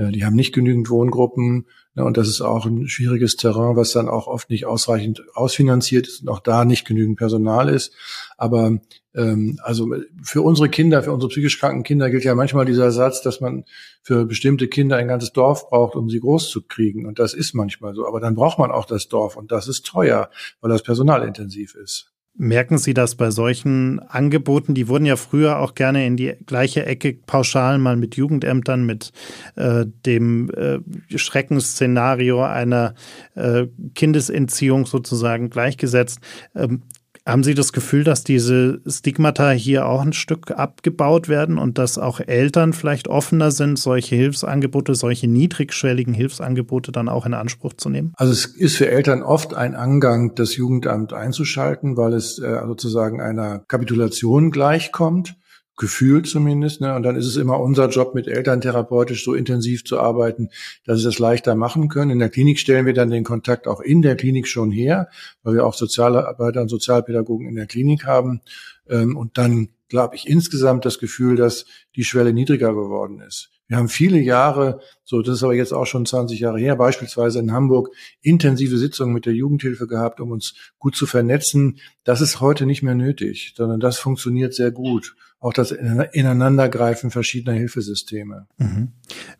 Äh, 0.00 0.12
die 0.12 0.24
haben 0.24 0.34
nicht 0.34 0.54
genügend 0.54 0.88
Wohngruppen 0.90 1.66
ne, 1.94 2.04
und 2.04 2.16
das 2.16 2.28
ist 2.28 2.40
auch 2.40 2.66
ein 2.66 2.88
schwieriges 2.88 3.36
Terrain, 3.36 3.76
was 3.76 3.92
dann 3.92 4.08
auch 4.08 4.26
oft 4.26 4.50
nicht 4.50 4.66
ausreichend 4.66 5.22
ausfinanziert 5.34 6.06
ist 6.06 6.22
und 6.22 6.28
auch 6.28 6.40
da 6.40 6.64
nicht 6.64 6.86
genügend 6.86 7.18
Personal 7.18 7.68
ist. 7.68 7.92
Aber 8.38 8.78
ähm, 9.14 9.58
also 9.62 9.94
für 10.22 10.42
unsere 10.42 10.68
Kinder, 10.68 11.02
für 11.02 11.12
unsere 11.12 11.28
psychisch 11.28 11.58
kranken 11.58 11.82
Kinder 11.82 12.10
gilt 12.10 12.24
ja 12.24 12.34
manchmal 12.34 12.64
dieser 12.64 12.90
Satz, 12.92 13.22
dass 13.22 13.40
man 13.40 13.64
für 14.02 14.24
bestimmte 14.24 14.68
Kinder 14.68 14.96
ein 14.96 15.08
ganzes 15.08 15.32
Dorf 15.32 15.68
braucht, 15.68 15.96
um 15.96 16.08
sie 16.08 16.20
groß 16.20 16.48
zu 16.48 16.62
kriegen. 16.62 17.06
Und 17.06 17.18
das 17.18 17.34
ist 17.34 17.54
manchmal 17.54 17.94
so. 17.94 18.06
Aber 18.06 18.20
dann 18.20 18.34
braucht 18.34 18.58
man 18.58 18.70
auch 18.70 18.86
das 18.86 19.08
Dorf 19.08 19.36
und 19.36 19.52
das 19.52 19.68
ist 19.68 19.84
teuer, 19.84 20.30
weil 20.60 20.70
das 20.70 20.82
personalintensiv 20.82 21.74
ist. 21.74 22.09
Merken 22.34 22.78
Sie 22.78 22.94
das 22.94 23.16
bei 23.16 23.30
solchen 23.30 23.98
Angeboten? 23.98 24.74
Die 24.74 24.88
wurden 24.88 25.04
ja 25.04 25.16
früher 25.16 25.58
auch 25.58 25.74
gerne 25.74 26.06
in 26.06 26.16
die 26.16 26.34
gleiche 26.46 26.86
Ecke 26.86 27.12
pauschal 27.12 27.78
mal 27.78 27.96
mit 27.96 28.16
Jugendämtern, 28.16 28.86
mit 28.86 29.12
äh, 29.56 29.84
dem 30.06 30.50
äh, 30.50 30.78
Schreckensszenario 31.18 32.42
einer 32.42 32.94
äh, 33.34 33.66
Kindesentziehung 33.94 34.86
sozusagen 34.86 35.50
gleichgesetzt. 35.50 36.20
Ähm, 36.54 36.82
haben 37.30 37.44
Sie 37.44 37.54
das 37.54 37.72
Gefühl, 37.72 38.04
dass 38.04 38.24
diese 38.24 38.80
Stigmata 38.86 39.50
hier 39.50 39.86
auch 39.86 40.02
ein 40.02 40.12
Stück 40.12 40.50
abgebaut 40.50 41.28
werden 41.28 41.58
und 41.58 41.78
dass 41.78 41.98
auch 41.98 42.20
Eltern 42.20 42.72
vielleicht 42.72 43.08
offener 43.08 43.50
sind, 43.50 43.78
solche 43.78 44.16
Hilfsangebote, 44.16 44.94
solche 44.94 45.28
niedrigschwelligen 45.28 46.14
Hilfsangebote 46.14 46.92
dann 46.92 47.08
auch 47.08 47.26
in 47.26 47.34
Anspruch 47.34 47.74
zu 47.74 47.88
nehmen? 47.88 48.12
Also 48.16 48.32
es 48.32 48.46
ist 48.46 48.76
für 48.76 48.88
Eltern 48.88 49.22
oft 49.22 49.54
ein 49.54 49.74
Angang, 49.74 50.34
das 50.34 50.56
Jugendamt 50.56 51.12
einzuschalten, 51.12 51.96
weil 51.96 52.14
es 52.14 52.38
äh, 52.38 52.60
sozusagen 52.66 53.20
einer 53.20 53.60
Kapitulation 53.68 54.50
gleichkommt. 54.50 55.36
Gefühl 55.80 56.22
zumindest. 56.22 56.82
Ne? 56.82 56.94
Und 56.94 57.02
dann 57.04 57.16
ist 57.16 57.26
es 57.26 57.36
immer 57.36 57.58
unser 57.58 57.88
Job, 57.88 58.14
mit 58.14 58.28
Eltern 58.28 58.60
therapeutisch 58.60 59.24
so 59.24 59.32
intensiv 59.32 59.82
zu 59.82 59.98
arbeiten, 59.98 60.50
dass 60.84 60.98
sie 60.98 61.04
das 61.04 61.18
leichter 61.18 61.54
machen 61.54 61.88
können. 61.88 62.10
In 62.10 62.18
der 62.18 62.28
Klinik 62.28 62.58
stellen 62.58 62.84
wir 62.84 62.92
dann 62.92 63.10
den 63.10 63.24
Kontakt 63.24 63.66
auch 63.66 63.80
in 63.80 64.02
der 64.02 64.14
Klinik 64.14 64.46
schon 64.46 64.70
her, 64.70 65.08
weil 65.42 65.54
wir 65.54 65.66
auch 65.66 65.72
Sozialarbeiter 65.72 66.60
und 66.60 66.68
Sozialpädagogen 66.68 67.48
in 67.48 67.56
der 67.56 67.66
Klinik 67.66 68.04
haben. 68.04 68.42
Ähm, 68.90 69.16
und 69.16 69.38
dann 69.38 69.70
glaube 69.88 70.16
ich 70.16 70.28
insgesamt 70.28 70.84
das 70.84 70.98
Gefühl, 70.98 71.36
dass 71.36 71.64
die 71.96 72.04
Schwelle 72.04 72.34
niedriger 72.34 72.74
geworden 72.74 73.22
ist. 73.26 73.48
Wir 73.66 73.78
haben 73.78 73.88
viele 73.88 74.18
Jahre, 74.18 74.80
so 75.04 75.22
das 75.22 75.36
ist 75.36 75.42
aber 75.44 75.54
jetzt 75.54 75.72
auch 75.72 75.86
schon 75.86 76.04
20 76.04 76.40
Jahre 76.40 76.58
her, 76.58 76.76
beispielsweise 76.76 77.38
in 77.38 77.52
Hamburg 77.52 77.88
intensive 78.20 78.76
Sitzungen 78.76 79.14
mit 79.14 79.24
der 79.24 79.32
Jugendhilfe 79.32 79.86
gehabt, 79.86 80.20
um 80.20 80.30
uns 80.30 80.54
gut 80.78 80.94
zu 80.94 81.06
vernetzen. 81.06 81.78
Das 82.04 82.20
ist 82.20 82.40
heute 82.40 82.66
nicht 82.66 82.82
mehr 82.82 82.96
nötig, 82.96 83.54
sondern 83.56 83.80
das 83.80 83.98
funktioniert 83.98 84.52
sehr 84.52 84.72
gut 84.72 85.14
auch 85.42 85.54
das 85.54 85.72
Ineinandergreifen 85.72 87.10
verschiedener 87.10 87.56
Hilfesysteme. 87.56 88.46
Mhm. 88.58 88.88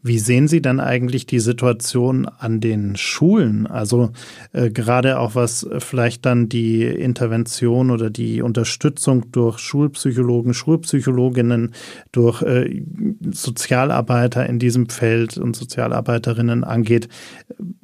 Wie 0.03 0.19
sehen 0.19 0.49
Sie 0.49 0.63
dann 0.63 0.81
eigentlich 0.81 1.27
die 1.27 1.41
Situation 1.41 2.25
an 2.25 2.61
den 2.61 2.97
Schulen? 2.97 3.67
Also 3.67 4.11
äh, 4.55 4.71
gerade 4.71 5.19
auch 5.19 5.35
was 5.35 5.69
vielleicht 5.79 6.25
dann 6.25 6.49
die 6.49 6.85
Intervention 6.85 7.91
oder 7.91 8.09
die 8.09 8.41
Unterstützung 8.41 9.31
durch 9.31 9.59
Schulpsychologen, 9.59 10.55
Schulpsychologinnen, 10.55 11.75
durch 12.13 12.41
äh, 12.41 12.83
Sozialarbeiter 13.31 14.47
in 14.49 14.59
diesem 14.59 14.89
Feld 14.89 15.37
und 15.37 15.55
Sozialarbeiterinnen 15.55 16.65
angeht. 16.65 17.09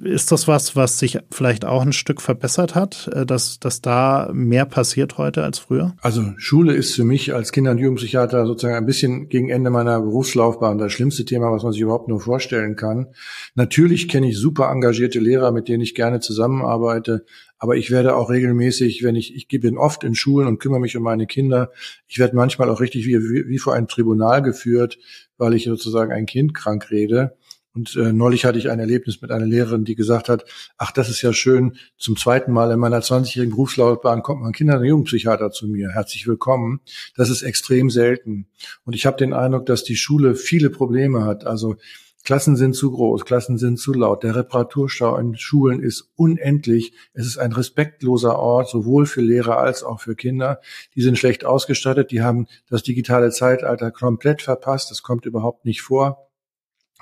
Ist 0.02 0.32
das 0.32 0.48
was, 0.48 0.74
was 0.74 0.98
sich 0.98 1.18
vielleicht 1.30 1.66
auch 1.66 1.82
ein 1.82 1.92
Stück 1.92 2.22
verbessert 2.22 2.74
hat, 2.74 3.10
äh, 3.12 3.26
dass, 3.26 3.60
dass 3.60 3.82
da 3.82 4.30
mehr 4.32 4.64
passiert 4.64 5.18
heute 5.18 5.44
als 5.44 5.58
früher? 5.58 5.94
Also 6.00 6.32
Schule 6.38 6.72
ist 6.72 6.94
für 6.94 7.04
mich 7.04 7.34
als 7.34 7.52
Kinder- 7.52 7.72
und 7.72 7.78
Jugendpsychologe 7.78 8.05
Psychiater 8.06 8.46
sozusagen 8.46 8.76
ein 8.76 8.86
bisschen 8.86 9.28
gegen 9.28 9.48
Ende 9.48 9.68
meiner 9.68 10.00
Berufslaufbahn 10.00 10.78
das 10.78 10.92
schlimmste 10.92 11.24
Thema, 11.24 11.50
was 11.50 11.64
man 11.64 11.72
sich 11.72 11.80
überhaupt 11.82 12.06
nur 12.06 12.20
vorstellen 12.20 12.76
kann. 12.76 13.08
Natürlich 13.56 14.08
kenne 14.08 14.28
ich 14.28 14.38
super 14.38 14.70
engagierte 14.70 15.18
Lehrer, 15.18 15.50
mit 15.50 15.66
denen 15.66 15.82
ich 15.82 15.96
gerne 15.96 16.20
zusammenarbeite, 16.20 17.24
aber 17.58 17.74
ich 17.74 17.90
werde 17.90 18.14
auch 18.14 18.30
regelmäßig, 18.30 19.02
wenn 19.02 19.16
ich, 19.16 19.34
ich 19.34 19.48
bin 19.48 19.76
oft 19.76 20.04
in 20.04 20.14
Schulen 20.14 20.46
und 20.46 20.60
kümmere 20.60 20.78
mich 20.78 20.96
um 20.96 21.02
meine 21.02 21.26
Kinder, 21.26 21.72
ich 22.06 22.20
werde 22.20 22.36
manchmal 22.36 22.70
auch 22.70 22.80
richtig 22.80 23.06
wie, 23.06 23.18
wie 23.18 23.58
vor 23.58 23.74
ein 23.74 23.88
Tribunal 23.88 24.40
geführt, 24.40 24.98
weil 25.36 25.54
ich 25.54 25.64
sozusagen 25.64 26.12
ein 26.12 26.26
Kind 26.26 26.54
krank 26.54 26.92
rede. 26.92 27.36
Und 27.76 27.94
äh, 27.94 28.10
neulich 28.10 28.46
hatte 28.46 28.58
ich 28.58 28.70
ein 28.70 28.80
Erlebnis 28.80 29.20
mit 29.20 29.30
einer 29.30 29.44
Lehrerin, 29.44 29.84
die 29.84 29.96
gesagt 29.96 30.30
hat, 30.30 30.46
ach, 30.78 30.92
das 30.92 31.10
ist 31.10 31.20
ja 31.20 31.34
schön, 31.34 31.76
zum 31.98 32.16
zweiten 32.16 32.50
Mal 32.50 32.70
in 32.70 32.78
meiner 32.78 33.00
20-jährigen 33.00 33.50
Berufslaufbahn 33.50 34.22
kommt 34.22 34.40
mein 34.40 34.52
Kinder- 34.52 34.78
und 34.78 34.84
Jugendpsychiater 34.84 35.50
zu 35.50 35.68
mir. 35.68 35.90
Herzlich 35.90 36.26
willkommen. 36.26 36.80
Das 37.16 37.28
ist 37.28 37.42
extrem 37.42 37.90
selten. 37.90 38.46
Und 38.86 38.94
ich 38.94 39.04
habe 39.04 39.18
den 39.18 39.34
Eindruck, 39.34 39.66
dass 39.66 39.84
die 39.84 39.96
Schule 39.96 40.36
viele 40.36 40.70
Probleme 40.70 41.26
hat. 41.26 41.44
Also 41.44 41.76
Klassen 42.24 42.56
sind 42.56 42.74
zu 42.74 42.90
groß, 42.92 43.26
Klassen 43.26 43.58
sind 43.58 43.78
zu 43.78 43.92
laut. 43.92 44.22
Der 44.22 44.34
Reparaturstau 44.34 45.18
in 45.18 45.36
Schulen 45.36 45.82
ist 45.82 46.10
unendlich. 46.16 46.94
Es 47.12 47.26
ist 47.26 47.36
ein 47.36 47.52
respektloser 47.52 48.38
Ort, 48.38 48.70
sowohl 48.70 49.04
für 49.04 49.20
Lehrer 49.20 49.58
als 49.58 49.82
auch 49.84 50.00
für 50.00 50.16
Kinder. 50.16 50.60
Die 50.94 51.02
sind 51.02 51.18
schlecht 51.18 51.44
ausgestattet, 51.44 52.10
die 52.10 52.22
haben 52.22 52.46
das 52.70 52.82
digitale 52.82 53.30
Zeitalter 53.32 53.90
komplett 53.90 54.40
verpasst. 54.40 54.90
Das 54.90 55.02
kommt 55.02 55.26
überhaupt 55.26 55.66
nicht 55.66 55.82
vor. 55.82 56.25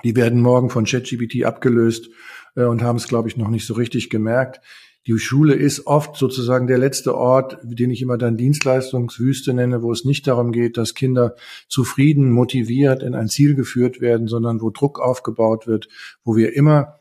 Die 0.03 0.17
werden 0.17 0.41
morgen 0.41 0.71
von 0.71 0.85
ChatGPT 0.85 1.45
abgelöst 1.45 2.11
äh, 2.57 2.65
und 2.65 2.83
haben 2.83 2.97
es, 2.97 3.09
glaube 3.09 3.29
ich, 3.29 3.37
noch 3.37 3.49
nicht 3.49 3.67
so 3.67 3.75
richtig 3.75 4.11
gemerkt. 4.11 4.61
Die 5.07 5.19
Schule 5.19 5.55
ist 5.55 5.87
oft 5.87 6.17
sozusagen 6.17 6.67
der 6.67 6.79
letzte 6.79 7.15
Ort, 7.15 7.59
den 7.63 7.91
ich 7.91 8.01
immer 8.01 8.17
dann 8.17 8.39
Dienstleistungswüste 8.39 9.53
nenne, 9.53 9.83
wo 9.83 9.93
es 9.93 10.07
nicht 10.07 10.27
darum 10.27 10.51
geht, 10.51 10.79
dass 10.79 10.95
Kinder 10.95 11.35
zufrieden, 11.69 12.31
motiviert 12.31 13.03
in 13.03 13.15
ein 13.15 13.29
Ziel 13.29 13.55
geführt 13.55 14.01
werden, 14.01 14.29
sondern 14.29 14.63
wo 14.63 14.71
Druck 14.71 15.01
aufgebaut 15.01 15.67
wird, 15.67 15.89
wo 16.25 16.37
wir 16.37 16.55
immer 16.55 16.97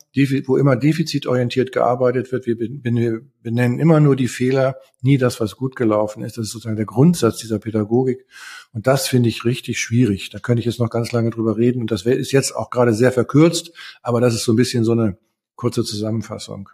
wo 0.46 0.56
immer 0.56 0.76
defizitorientiert 0.76 1.72
gearbeitet 1.72 2.30
wird. 2.30 2.46
Wir 2.46 2.56
benennen 3.42 3.80
immer 3.80 3.98
nur 3.98 4.14
die 4.14 4.28
Fehler, 4.28 4.76
nie 5.02 5.18
das, 5.18 5.40
was 5.40 5.56
gut 5.56 5.74
gelaufen 5.74 6.22
ist. 6.22 6.38
Das 6.38 6.46
ist 6.46 6.52
sozusagen 6.52 6.76
der 6.76 6.86
Grundsatz 6.86 7.38
dieser 7.38 7.58
Pädagogik. 7.58 8.24
Und 8.72 8.86
das 8.86 9.08
finde 9.08 9.28
ich 9.28 9.44
richtig 9.44 9.80
schwierig. 9.80 10.30
Da 10.30 10.38
könnte 10.38 10.60
ich 10.60 10.66
jetzt 10.66 10.78
noch 10.78 10.90
ganz 10.90 11.10
lange 11.10 11.30
drüber 11.30 11.56
reden. 11.56 11.80
Und 11.80 11.90
das 11.90 12.06
ist 12.06 12.30
jetzt 12.30 12.54
auch 12.54 12.70
gerade 12.70 12.94
sehr 12.94 13.10
verkürzt, 13.10 13.72
aber 14.02 14.20
das 14.20 14.34
ist 14.34 14.44
so 14.44 14.52
ein 14.52 14.56
bisschen 14.56 14.84
so 14.84 14.92
eine 14.92 15.18
kurze 15.56 15.82
Zusammenfassung. 15.82 16.68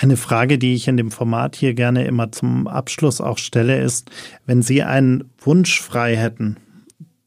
Eine 0.00 0.16
Frage, 0.16 0.58
die 0.58 0.74
ich 0.74 0.86
in 0.86 0.96
dem 0.96 1.10
Format 1.10 1.56
hier 1.56 1.74
gerne 1.74 2.04
immer 2.04 2.30
zum 2.30 2.68
Abschluss 2.68 3.20
auch 3.20 3.36
stelle, 3.36 3.82
ist, 3.82 4.12
wenn 4.46 4.62
Sie 4.62 4.84
einen 4.84 5.24
Wunsch 5.40 5.80
frei 5.80 6.14
hätten, 6.16 6.56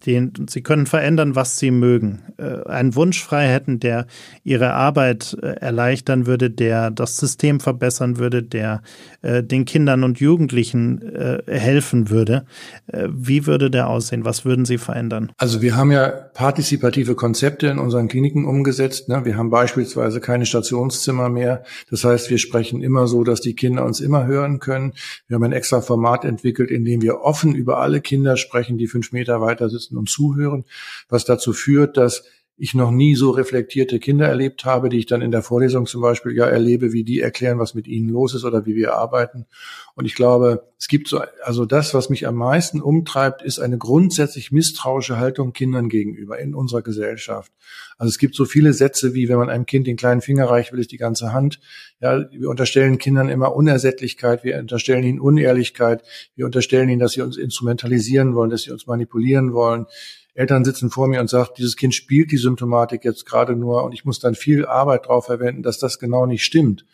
den, 0.06 0.34
Sie 0.50 0.62
können 0.62 0.88
verändern, 0.88 1.36
was 1.36 1.60
Sie 1.60 1.72
mögen. 1.72 2.24
Äh, 2.38 2.68
einen 2.68 2.96
Wunsch 2.96 3.24
frei 3.24 3.48
hätten, 3.48 3.80
der 3.80 4.08
Ihre 4.44 4.74
Arbeit 4.74 5.38
äh, 5.42 5.48
erleichtern 5.60 6.26
würde, 6.26 6.50
der 6.50 6.90
das 6.92 7.18
System 7.18 7.60
verbessern 7.60 8.18
würde, 8.18 8.42
der 8.42 8.82
äh, 9.22 9.44
den 9.44 9.66
Kindern 9.66 10.04
und 10.04 10.20
Jugendlichen 10.20 11.02
äh, 11.02 11.42
helfen 11.48 12.10
würde. 12.10 12.46
Äh, 12.88 13.10
wie 13.12 13.46
würde 13.46 13.70
der 13.70 13.90
aussehen? 13.90 14.26
Was 14.26 14.44
würden 14.44 14.66
Sie 14.66 14.78
verändern? 14.78 15.32
Also 15.38 15.62
wir 15.62 15.76
haben 15.76 15.92
ja 15.92 16.08
partizipative 16.08 17.16
Konzepte 17.16 17.68
in 17.68 17.78
unseren 17.78 18.08
Kliniken 18.08 18.46
umgesetzt. 18.46 19.08
Ne? 19.08 19.24
Wir 19.26 19.38
haben 19.38 19.52
beispielsweise 19.52 20.20
keine 20.20 20.46
Stationszimmer 20.46 21.30
mehr. 21.30 21.64
Das 21.90 22.04
heißt, 22.04 22.30
wir 22.30 22.40
sprechen 22.40 22.82
immer 22.82 23.08
so, 23.08 23.24
dass 23.24 23.42
die 23.42 23.56
Kinder 23.56 23.86
uns 23.86 24.00
immer 24.00 24.26
hören 24.26 24.60
können. 24.60 24.94
Wir 25.28 25.36
haben 25.36 25.44
ein 25.44 25.52
extra 25.52 25.82
Format 25.82 26.26
entwickelt, 26.26 26.72
in 26.72 26.86
dem 26.86 27.02
wir 27.02 27.22
offen 27.22 27.54
über 27.54 27.80
alle 27.80 28.02
Kinder 28.02 28.36
sprechen, 28.38 28.78
die 28.80 28.88
fünf 28.88 29.12
Meter 29.12 29.42
weiter 29.42 29.70
sitzen 29.70 29.91
sitzen 29.91 29.91
und 29.98 30.10
zuhören, 30.10 30.66
was 31.10 31.26
dazu 31.26 31.54
führt, 31.54 31.98
dass 31.98 32.24
ich 32.62 32.76
noch 32.76 32.92
nie 32.92 33.16
so 33.16 33.32
reflektierte 33.32 33.98
Kinder 33.98 34.28
erlebt 34.28 34.66
habe, 34.66 34.90
die 34.90 35.00
ich 35.00 35.08
dann 35.08 35.24
in 35.24 35.32
der 35.32 35.42
Vorlesung 35.42 35.88
zum 35.88 36.00
Beispiel 36.00 36.34
ja 36.34 36.46
erlebe, 36.46 36.94
wie 36.94 37.04
die 37.04 37.20
erklären, 37.20 37.58
was 37.58 37.74
mit 37.74 37.88
ihnen 37.88 38.08
los 38.08 38.36
ist 38.36 38.46
oder 38.46 38.68
wie 38.68 38.76
wir 38.76 38.94
arbeiten. 38.94 39.48
Und 39.96 40.06
ich 40.06 40.14
glaube, 40.14 40.68
es 40.78 40.88
gibt 40.88 41.08
so, 41.08 41.24
also 41.44 41.66
das, 41.66 41.96
was 41.96 42.12
mich 42.12 42.28
am 42.28 42.36
meisten 42.36 42.80
umtreibt, 42.80 43.42
ist 43.42 43.58
eine 43.58 43.80
grundsätzlich 43.80 44.52
misstrauische 44.52 45.18
Haltung 45.18 45.54
Kindern 45.54 45.90
gegenüber 45.90 46.38
in 46.38 46.54
unserer 46.54 46.84
Gesellschaft. 46.84 47.52
Also 47.98 48.10
es 48.10 48.20
gibt 48.20 48.36
so 48.36 48.46
viele 48.46 48.74
Sätze 48.74 49.16
wie, 49.16 49.28
wenn 49.28 49.38
man 49.38 49.50
einem 49.50 49.66
Kind 49.66 49.88
den 49.88 49.98
kleinen 49.98 50.22
Finger 50.22 50.46
reicht, 50.46 50.72
will 50.72 50.80
es 50.80 50.88
die 50.88 50.98
ganze 50.98 51.34
Hand. 51.34 51.60
Ja, 52.00 52.32
wir 52.32 52.50
unterstellen 52.50 53.00
Kindern 53.00 53.30
immer 53.30 53.56
Unersättlichkeit, 53.56 54.44
wir 54.44 54.60
unterstellen 54.60 55.04
ihnen 55.04 55.20
Unehrlichkeit, 55.20 56.04
wir 56.36 56.46
unterstellen 56.46 56.90
ihnen, 56.90 57.00
dass 57.00 57.14
sie 57.14 57.22
uns 57.22 57.38
instrumentalisieren 57.38 58.36
wollen, 58.36 58.52
dass 58.52 58.62
sie 58.62 58.72
uns 58.72 58.86
manipulieren 58.86 59.54
wollen. 59.54 59.88
Eltern 60.34 60.64
sitzen 60.64 60.90
vor 60.90 61.08
mir 61.08 61.20
und 61.20 61.30
sagen, 61.30 61.50
dieses 61.58 61.76
Kind 61.76 61.94
spielt 61.94 62.32
die 62.32 62.38
Symptomatik 62.38 63.04
jetzt 63.04 63.26
gerade 63.26 63.56
nur 63.56 63.84
und 63.84 63.94
ich 63.94 64.06
muss 64.06 64.20
dann 64.20 64.36
viel 64.36 64.66
Arbeit 64.66 65.08
drauf 65.08 65.26
verwenden, 65.26 65.64
dass 65.64 65.78
das 65.78 66.00
genau 66.00 66.26
nicht 66.26 66.44
stimmt. 66.44 66.86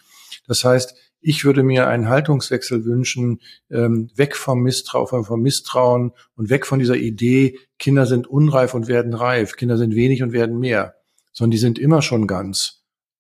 Das 0.47 0.63
heißt, 0.63 0.95
ich 1.19 1.45
würde 1.45 1.63
mir 1.63 1.87
einen 1.87 2.09
Haltungswechsel 2.09 2.85
wünschen, 2.85 3.41
ähm, 3.69 4.09
weg 4.15 4.35
vom 4.35 4.61
Misstrauen, 4.61 5.25
vom 5.25 5.41
Misstrauen 5.41 6.13
und 6.35 6.49
weg 6.49 6.65
von 6.65 6.79
dieser 6.79 6.95
Idee, 6.95 7.59
Kinder 7.79 8.05
sind 8.05 8.27
unreif 8.27 8.73
und 8.73 8.87
werden 8.87 9.13
reif, 9.13 9.55
Kinder 9.55 9.77
sind 9.77 9.95
wenig 9.95 10.23
und 10.23 10.31
werden 10.31 10.59
mehr, 10.59 10.95
sondern 11.31 11.51
die 11.51 11.57
sind 11.57 11.79
immer 11.79 12.01
schon 12.01 12.27
ganz. 12.27 12.76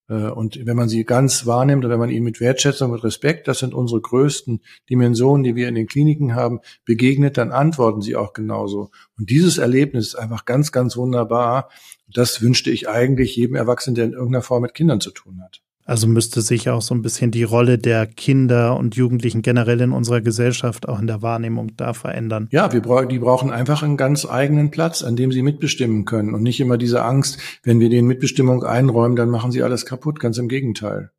Äh, 0.09 0.29
und 0.29 0.65
wenn 0.65 0.77
man 0.77 0.89
sie 0.89 1.03
ganz 1.03 1.45
wahrnimmt 1.45 1.85
und 1.85 1.91
wenn 1.91 1.99
man 1.99 2.09
ihnen 2.09 2.25
mit 2.25 2.39
Wertschätzung 2.39 2.91
und 2.91 3.03
Respekt, 3.03 3.47
das 3.47 3.59
sind 3.59 3.73
unsere 3.73 4.01
größten 4.01 4.61
Dimensionen, 4.89 5.43
die 5.43 5.55
wir 5.55 5.67
in 5.67 5.75
den 5.75 5.87
Kliniken 5.87 6.35
haben, 6.35 6.59
begegnet, 6.85 7.37
dann 7.37 7.51
antworten 7.51 8.01
sie 8.01 8.15
auch 8.15 8.33
genauso. 8.33 8.91
Und 9.17 9.29
dieses 9.29 9.57
Erlebnis 9.57 10.07
ist 10.07 10.15
einfach 10.15 10.45
ganz, 10.45 10.71
ganz 10.71 10.97
wunderbar. 10.97 11.69
Das 12.07 12.41
wünschte 12.41 12.71
ich 12.71 12.87
eigentlich 12.89 13.35
jedem 13.35 13.55
Erwachsenen, 13.55 13.95
der 13.95 14.05
in 14.05 14.13
irgendeiner 14.13 14.43
Form 14.43 14.61
mit 14.61 14.73
Kindern 14.73 15.01
zu 15.01 15.11
tun 15.11 15.41
hat. 15.43 15.61
Also 15.87 16.05
müsste 16.05 16.41
sich 16.41 16.69
auch 16.69 16.81
so 16.81 16.93
ein 16.93 17.01
bisschen 17.01 17.31
die 17.31 17.43
Rolle 17.43 17.77
der 17.77 18.05
Kinder 18.05 18.75
und 18.75 18.97
Jugendlichen 18.97 19.41
generell 19.41 19.79
in 19.79 19.93
unserer 19.93 20.19
Gesellschaft 20.19 20.89
auch 20.89 20.99
in 20.99 21.07
der 21.07 21.21
Wahrnehmung 21.21 21.77
da 21.77 21.93
verändern. 21.93 22.49
Ja, 22.51 22.73
wir 22.73 22.81
brauchen, 22.81 23.07
die 23.07 23.19
brauchen 23.19 23.51
einfach 23.51 23.83
einen 23.83 23.95
ganz 23.95 24.25
eigenen 24.25 24.69
Platz, 24.69 25.01
an 25.01 25.15
dem 25.15 25.31
sie 25.31 25.41
mitbestimmen 25.41 26.03
können 26.03 26.35
und 26.35 26.43
nicht 26.43 26.59
immer 26.59 26.77
diese 26.77 27.03
Angst, 27.03 27.39
wenn 27.63 27.79
wir 27.79 27.89
denen 27.89 28.07
Mitbestimmung 28.07 28.65
einräumen, 28.65 29.15
dann 29.15 29.29
machen 29.29 29.51
sie 29.51 29.63
alles 29.63 29.85
kaputt. 29.85 30.19
Ganz 30.19 30.37
im 30.37 30.49
Gegenteil. 30.49 31.11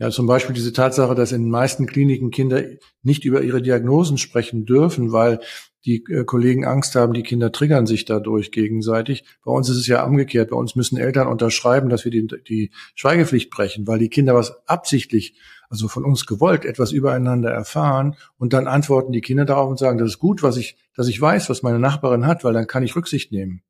Ja, 0.00 0.08
zum 0.08 0.26
Beispiel 0.26 0.54
diese 0.54 0.72
Tatsache, 0.72 1.14
dass 1.14 1.30
in 1.30 1.42
den 1.42 1.50
meisten 1.50 1.84
Kliniken 1.84 2.30
Kinder 2.30 2.62
nicht 3.02 3.26
über 3.26 3.42
ihre 3.42 3.60
Diagnosen 3.60 4.16
sprechen 4.16 4.64
dürfen, 4.64 5.12
weil 5.12 5.40
die 5.84 6.02
äh, 6.08 6.24
Kollegen 6.24 6.64
Angst 6.64 6.94
haben, 6.94 7.12
die 7.12 7.22
Kinder 7.22 7.52
triggern 7.52 7.84
sich 7.84 8.06
dadurch 8.06 8.50
gegenseitig. 8.50 9.24
Bei 9.44 9.52
uns 9.52 9.68
ist 9.68 9.76
es 9.76 9.86
ja 9.86 10.02
umgekehrt. 10.02 10.48
Bei 10.50 10.56
uns 10.56 10.74
müssen 10.74 10.96
Eltern 10.96 11.26
unterschreiben, 11.26 11.90
dass 11.90 12.06
wir 12.06 12.10
die, 12.10 12.26
die 12.48 12.70
Schweigepflicht 12.94 13.50
brechen, 13.50 13.86
weil 13.86 13.98
die 13.98 14.08
Kinder 14.08 14.34
was 14.34 14.66
absichtlich, 14.66 15.38
also 15.68 15.86
von 15.86 16.06
uns 16.06 16.24
gewollt, 16.24 16.64
etwas 16.64 16.92
übereinander 16.92 17.50
erfahren 17.50 18.16
und 18.38 18.54
dann 18.54 18.68
antworten 18.68 19.12
die 19.12 19.20
Kinder 19.20 19.44
darauf 19.44 19.68
und 19.68 19.78
sagen, 19.78 19.98
das 19.98 20.12
ist 20.12 20.18
gut, 20.18 20.42
was 20.42 20.56
ich, 20.56 20.78
dass 20.96 21.08
ich 21.08 21.20
weiß, 21.20 21.50
was 21.50 21.62
meine 21.62 21.78
Nachbarin 21.78 22.26
hat, 22.26 22.42
weil 22.42 22.54
dann 22.54 22.66
kann 22.66 22.82
ich 22.82 22.96
Rücksicht 22.96 23.32
nehmen. 23.32 23.62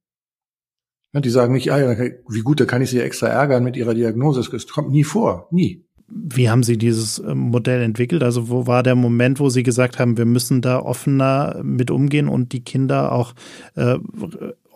Ja, 1.12 1.20
die 1.20 1.30
sagen 1.30 1.54
nicht, 1.54 1.72
ah, 1.72 1.96
wie 2.28 2.42
gut, 2.42 2.60
da 2.60 2.66
kann 2.66 2.82
ich 2.82 2.90
sie 2.90 3.00
extra 3.00 3.26
ärgern 3.26 3.64
mit 3.64 3.76
ihrer 3.76 3.94
Diagnose. 3.94 4.48
Das 4.48 4.68
kommt 4.68 4.92
nie 4.92 5.02
vor, 5.02 5.48
nie. 5.50 5.84
Wie 6.10 6.50
haben 6.50 6.62
Sie 6.62 6.76
dieses 6.76 7.18
äh, 7.18 7.34
Modell 7.34 7.82
entwickelt? 7.82 8.22
Also 8.22 8.48
wo 8.48 8.66
war 8.66 8.82
der 8.82 8.94
Moment, 8.94 9.40
wo 9.40 9.48
Sie 9.48 9.62
gesagt 9.62 9.98
haben, 9.98 10.18
wir 10.18 10.26
müssen 10.26 10.60
da 10.60 10.80
offener 10.80 11.60
mit 11.62 11.90
umgehen 11.90 12.28
und 12.28 12.52
die 12.52 12.64
Kinder 12.64 13.12
auch 13.12 13.34
äh, 13.76 13.98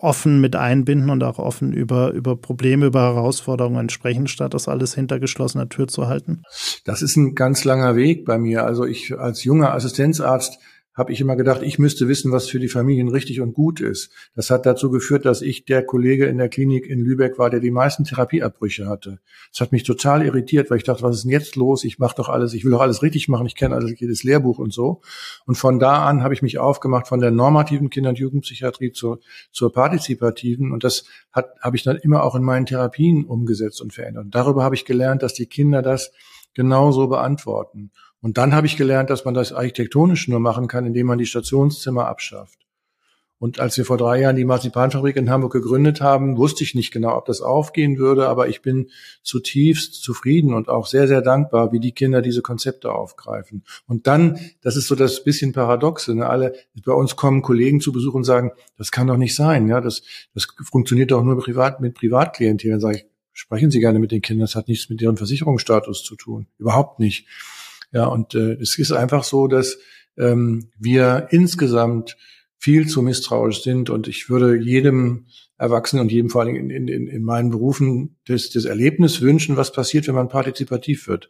offen 0.05 0.39
mit 0.39 0.55
einbinden 0.55 1.09
und 1.09 1.23
auch 1.23 1.39
offen 1.39 1.73
über, 1.73 2.11
über 2.11 2.35
Probleme, 2.35 2.85
über 2.85 3.01
Herausforderungen 3.01 3.89
sprechen, 3.89 4.27
statt 4.27 4.53
das 4.53 4.67
alles 4.67 4.93
hinter 4.93 5.19
geschlossener 5.19 5.67
Tür 5.69 5.87
zu 5.87 6.07
halten? 6.07 6.43
Das 6.85 7.01
ist 7.01 7.15
ein 7.15 7.33
ganz 7.33 7.63
langer 7.63 7.95
Weg 7.95 8.25
bei 8.25 8.37
mir. 8.37 8.65
Also 8.65 8.85
ich 8.85 9.17
als 9.17 9.43
junger 9.43 9.73
Assistenzarzt 9.73 10.59
habe 10.95 11.11
ich 11.11 11.19
immer 11.19 11.35
gedacht, 11.35 11.61
ich 11.61 11.77
müsste 11.77 12.07
wissen, 12.07 12.31
was 12.31 12.49
für 12.49 12.59
die 12.59 12.69
Familien 12.69 13.09
richtig 13.09 13.41
und 13.41 13.53
gut 13.53 13.81
ist. 13.81 14.11
Das 14.33 14.49
hat 14.49 14.65
dazu 14.65 14.89
geführt, 14.89 15.25
dass 15.25 15.41
ich 15.41 15.65
der 15.65 15.85
Kollege 15.85 16.25
in 16.25 16.37
der 16.37 16.49
Klinik 16.49 16.87
in 16.87 16.99
Lübeck 16.99 17.37
war, 17.37 17.49
der 17.49 17.59
die 17.59 17.71
meisten 17.71 18.05
Therapieabbrüche 18.05 18.87
hatte. 18.87 19.19
Das 19.51 19.59
hat 19.59 19.71
mich 19.73 19.83
total 19.83 20.25
irritiert, 20.25 20.71
weil 20.71 20.77
ich 20.77 20.83
dachte, 20.83 21.03
was 21.03 21.17
ist 21.17 21.23
denn 21.23 21.31
jetzt 21.31 21.57
los? 21.57 21.83
Ich 21.83 21.99
mache 21.99 22.15
doch 22.15 22.29
alles, 22.29 22.53
ich 22.53 22.63
will 22.63 22.71
doch 22.71 22.81
alles 22.81 23.01
richtig 23.03 23.27
machen, 23.27 23.45
ich 23.45 23.55
kenne 23.55 23.75
alles, 23.75 23.99
jedes 23.99 24.23
Lehrbuch 24.23 24.57
und 24.57 24.73
so. 24.73 25.01
Und 25.45 25.55
von 25.55 25.79
da 25.79 26.05
an 26.05 26.23
habe 26.23 26.33
ich 26.33 26.41
mich 26.41 26.59
aufgemacht 26.59 27.07
von 27.07 27.19
der 27.19 27.31
normativen 27.31 27.89
Kinder- 27.89 28.09
und 28.09 28.19
Jugendpsychiatrie 28.19 28.93
zur, 28.93 29.19
zur 29.51 29.73
partizipativen. 29.73 30.71
Und 30.71 30.85
das 30.85 31.05
hat 31.31 31.49
habe 31.61 31.75
ich 31.75 31.83
dann 31.83 31.97
immer 31.97 32.23
auch 32.23 32.35
in 32.35 32.43
meinen 32.43 32.65
Therapien 32.65 33.25
umgesetzt 33.25 33.81
und 33.81 33.93
verändert. 33.93 34.25
Und 34.25 34.35
darüber 34.35 34.63
habe 34.63 34.75
ich 34.75 34.85
gelernt, 34.85 35.23
dass 35.23 35.33
die 35.33 35.47
Kinder 35.47 35.81
das 35.81 36.11
genauso 36.53 37.07
beantworten. 37.07 37.91
Und 38.25 38.39
dann 38.39 38.55
habe 38.55 38.65
ich 38.65 38.75
gelernt, 38.75 39.11
dass 39.11 39.23
man 39.23 39.35
das 39.35 39.53
architektonisch 39.53 40.27
nur 40.27 40.39
machen 40.39 40.67
kann, 40.67 40.87
indem 40.87 41.05
man 41.05 41.19
die 41.19 41.27
Stationszimmer 41.27 42.07
abschafft. 42.07 42.57
Und 43.37 43.59
als 43.59 43.77
wir 43.77 43.85
vor 43.85 43.97
drei 43.97 44.19
Jahren 44.19 44.35
die 44.35 44.45
Marzipanfabrik 44.45 45.15
in 45.15 45.29
Hamburg 45.29 45.53
gegründet 45.53 46.01
haben, 46.01 46.35
wusste 46.35 46.63
ich 46.63 46.73
nicht 46.73 46.89
genau, 46.91 47.15
ob 47.15 47.25
das 47.25 47.41
aufgehen 47.41 47.99
würde, 47.99 48.27
aber 48.27 48.47
ich 48.47 48.63
bin 48.63 48.89
zutiefst 49.21 50.01
zufrieden 50.01 50.55
und 50.55 50.69
auch 50.69 50.87
sehr, 50.87 51.07
sehr 51.07 51.21
dankbar, 51.21 51.71
wie 51.71 51.79
die 51.79 51.91
Kinder 51.91 52.23
diese 52.23 52.41
Konzepte 52.41 52.93
aufgreifen. 52.93 53.63
Und 53.85 54.07
dann, 54.07 54.39
das 54.61 54.75
ist 54.75 54.87
so 54.87 54.95
das 54.95 55.23
bisschen 55.23 55.53
Paradoxe, 55.53 56.15
ne? 56.15 56.27
alle, 56.27 56.55
bei 56.83 56.93
uns 56.93 57.15
kommen 57.15 57.43
Kollegen 57.43 57.79
zu 57.79 57.91
Besuch 57.91 58.15
und 58.15 58.23
sagen, 58.23 58.53
das 58.75 58.89
kann 58.89 59.05
doch 59.05 59.17
nicht 59.17 59.35
sein, 59.35 59.67
ja, 59.67 59.81
das, 59.81 60.01
das 60.33 60.47
funktioniert 60.63 61.11
doch 61.11 61.23
nur 61.23 61.37
privat, 61.37 61.79
mit 61.79 61.93
Privatklientel. 61.93 62.71
Dann 62.71 62.79
sage 62.79 62.97
ich, 62.97 63.05
sprechen 63.33 63.69
Sie 63.69 63.81
gerne 63.81 63.99
mit 63.99 64.11
den 64.11 64.23
Kindern, 64.23 64.47
das 64.47 64.55
hat 64.55 64.67
nichts 64.67 64.89
mit 64.89 64.99
Ihrem 64.99 65.17
Versicherungsstatus 65.17 66.03
zu 66.03 66.15
tun. 66.15 66.47
Überhaupt 66.57 66.99
nicht. 66.99 67.27
Ja, 67.95 68.07
und 68.07 68.35
äh, 68.35 68.57
es 68.59 68.77
ist 68.77 68.91
einfach 68.91 69.23
so, 69.23 69.47
dass 69.47 69.77
ähm, 70.17 70.69
wir 70.77 71.29
insgesamt 71.31 72.17
viel 72.57 72.89
zu 72.89 73.01
misstrauisch 73.01 73.63
sind 73.63 73.89
und 73.89 74.09
ich 74.09 74.29
würde 74.29 74.57
jedem 74.57 75.27
Erwachsenen 75.57 76.01
und 76.01 76.11
jedem 76.11 76.29
vor 76.29 76.41
allem 76.41 76.57
in, 76.57 76.69
in, 76.69 77.07
in 77.07 77.23
meinen 77.23 77.51
Berufen 77.51 78.17
das, 78.27 78.49
das 78.49 78.65
Erlebnis 78.65 79.21
wünschen, 79.21 79.55
was 79.55 79.71
passiert, 79.71 80.09
wenn 80.09 80.15
man 80.15 80.27
partizipativ 80.27 81.07
wird. 81.07 81.29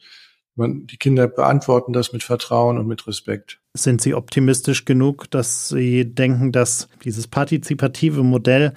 Man, 0.57 0.87
die 0.87 0.97
Kinder 0.97 1.27
beantworten 1.27 1.91
das 1.91 2.13
mit 2.13 2.23
Vertrauen 2.23 2.77
und 2.77 2.87
mit 2.87 3.05
Respekt. 3.07 3.59
Sind 3.73 3.99
Sie 3.99 4.13
optimistisch 4.13 4.85
genug, 4.85 5.29
dass 5.29 5.67
Sie 5.67 6.05
denken, 6.05 6.53
dass 6.53 6.87
dieses 7.03 7.27
partizipative 7.27 8.23
Modell 8.23 8.73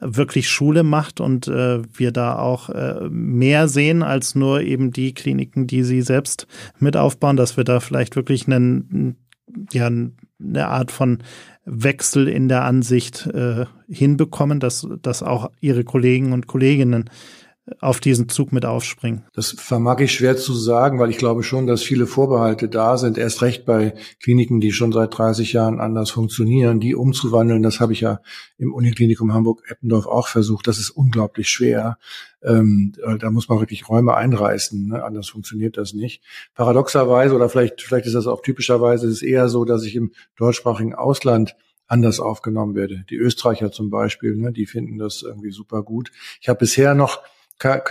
wirklich 0.00 0.48
Schule 0.48 0.82
macht 0.82 1.20
und 1.20 1.46
äh, 1.46 1.82
wir 1.92 2.12
da 2.12 2.38
auch 2.38 2.70
äh, 2.70 3.08
mehr 3.10 3.68
sehen 3.68 4.02
als 4.02 4.34
nur 4.34 4.62
eben 4.62 4.90
die 4.90 5.12
Kliniken, 5.12 5.66
die 5.66 5.82
Sie 5.82 6.00
selbst 6.00 6.46
mit 6.78 6.96
aufbauen, 6.96 7.36
dass 7.36 7.58
wir 7.58 7.64
da 7.64 7.80
vielleicht 7.80 8.16
wirklich 8.16 8.46
einen 8.46 9.16
ja 9.72 9.86
eine 9.86 10.68
Art 10.68 10.90
von 10.90 11.18
Wechsel 11.64 12.28
in 12.28 12.48
der 12.48 12.64
Ansicht 12.64 13.26
äh, 13.26 13.66
hinbekommen, 13.88 14.60
dass, 14.60 14.86
dass 15.02 15.22
auch 15.22 15.50
ihre 15.60 15.84
Kollegen 15.84 16.32
und 16.32 16.46
Kolleginnen 16.46 17.10
auf 17.80 18.00
diesen 18.00 18.28
Zug 18.28 18.52
mit 18.52 18.64
aufspringen? 18.64 19.24
Das 19.32 19.52
vermag 19.52 20.00
ich 20.00 20.12
schwer 20.12 20.36
zu 20.36 20.54
sagen, 20.54 20.98
weil 20.98 21.10
ich 21.10 21.18
glaube 21.18 21.42
schon, 21.42 21.66
dass 21.66 21.82
viele 21.82 22.06
Vorbehalte 22.06 22.68
da 22.68 22.98
sind. 22.98 23.18
Erst 23.18 23.42
recht 23.42 23.64
bei 23.64 23.94
Kliniken, 24.22 24.60
die 24.60 24.72
schon 24.72 24.92
seit 24.92 25.16
30 25.16 25.52
Jahren 25.52 25.80
anders 25.80 26.10
funktionieren, 26.10 26.80
die 26.80 26.94
umzuwandeln. 26.94 27.62
Das 27.62 27.80
habe 27.80 27.92
ich 27.92 28.00
ja 28.00 28.20
im 28.58 28.72
Uniklinikum 28.72 29.32
Hamburg-Eppendorf 29.32 30.06
auch 30.06 30.28
versucht. 30.28 30.66
Das 30.66 30.78
ist 30.78 30.90
unglaublich 30.90 31.48
schwer. 31.48 31.98
Ähm, 32.42 32.92
da 33.18 33.30
muss 33.30 33.48
man 33.48 33.60
wirklich 33.60 33.88
Räume 33.88 34.14
einreißen. 34.14 34.88
Ne? 34.88 35.02
Anders 35.02 35.28
funktioniert 35.28 35.76
das 35.76 35.92
nicht. 35.92 36.22
Paradoxerweise 36.54 37.34
oder 37.34 37.48
vielleicht, 37.48 37.82
vielleicht 37.82 38.06
ist 38.06 38.14
das 38.14 38.26
auch 38.26 38.42
typischerweise, 38.42 39.06
ist 39.06 39.14
es 39.14 39.22
eher 39.22 39.48
so, 39.48 39.64
dass 39.64 39.84
ich 39.84 39.96
im 39.96 40.12
deutschsprachigen 40.36 40.94
Ausland 40.94 41.56
anders 41.88 42.20
aufgenommen 42.20 42.74
werde. 42.74 43.04
Die 43.10 43.16
Österreicher 43.16 43.72
zum 43.72 43.90
Beispiel, 43.90 44.36
ne, 44.36 44.52
die 44.52 44.66
finden 44.66 44.98
das 44.98 45.22
irgendwie 45.22 45.50
super 45.50 45.82
gut. 45.82 46.12
Ich 46.40 46.48
habe 46.48 46.58
bisher 46.58 46.94
noch 46.94 47.22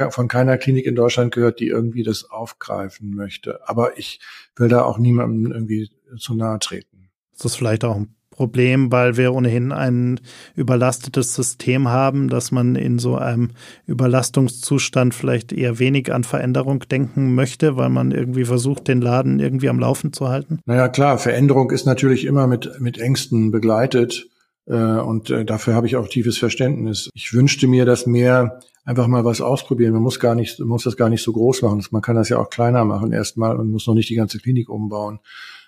von 0.09 0.27
keiner 0.27 0.57
Klinik 0.57 0.85
in 0.85 0.95
Deutschland 0.95 1.33
gehört, 1.33 1.59
die 1.59 1.67
irgendwie 1.67 2.03
das 2.03 2.29
aufgreifen 2.29 3.13
möchte. 3.15 3.67
Aber 3.67 3.97
ich 3.97 4.19
will 4.55 4.69
da 4.69 4.83
auch 4.83 4.97
niemandem 4.97 5.51
irgendwie 5.51 5.89
zu 6.17 6.35
nahe 6.35 6.59
treten. 6.59 7.09
Das 7.33 7.45
ist 7.45 7.55
vielleicht 7.55 7.83
auch 7.83 7.95
ein 7.95 8.15
Problem, 8.37 8.91
weil 8.91 9.17
wir 9.17 9.33
ohnehin 9.33 9.71
ein 9.71 10.19
überlastetes 10.55 11.33
System 11.33 11.87
haben, 11.87 12.29
dass 12.29 12.51
man 12.51 12.75
in 12.75 12.99
so 12.99 13.15
einem 13.15 13.49
Überlastungszustand 13.87 15.15
vielleicht 15.15 15.51
eher 15.51 15.79
wenig 15.79 16.13
an 16.13 16.23
Veränderung 16.23 16.81
denken 16.81 17.33
möchte, 17.33 17.77
weil 17.77 17.89
man 17.89 18.11
irgendwie 18.11 18.45
versucht, 18.45 18.87
den 18.87 19.01
Laden 19.01 19.39
irgendwie 19.39 19.69
am 19.69 19.79
Laufen 19.79 20.13
zu 20.13 20.29
halten? 20.29 20.59
Naja, 20.65 20.87
klar, 20.87 21.17
Veränderung 21.17 21.71
ist 21.71 21.87
natürlich 21.87 22.25
immer 22.25 22.45
mit, 22.45 22.79
mit 22.79 22.99
Ängsten 22.99 23.49
begleitet. 23.49 24.27
Äh, 24.67 24.75
und 24.75 25.31
äh, 25.31 25.43
dafür 25.43 25.73
habe 25.73 25.87
ich 25.87 25.95
auch 25.95 26.07
tiefes 26.07 26.37
Verständnis. 26.37 27.09
Ich 27.15 27.33
wünschte 27.33 27.67
mir, 27.67 27.85
dass 27.85 28.05
mehr 28.05 28.59
einfach 28.87 29.07
mal 29.07 29.25
was 29.25 29.41
ausprobieren. 29.41 29.93
Man 29.93 30.01
muss 30.01 30.19
gar 30.19 30.33
nicht, 30.33 30.59
muss 30.61 30.83
das 30.83 30.95
gar 30.95 31.09
nicht 31.09 31.21
so 31.21 31.33
groß 31.33 31.61
machen. 31.61 31.85
Man 31.91 32.01
kann 32.01 32.15
das 32.15 32.29
ja 32.29 32.39
auch 32.39 32.49
kleiner 32.49 32.85
machen 32.85 33.11
erstmal 33.11 33.57
und 33.57 33.69
muss 33.69 33.85
noch 33.85 33.93
nicht 33.93 34.09
die 34.09 34.15
ganze 34.15 34.39
Klinik 34.39 34.69
umbauen. 34.69 35.19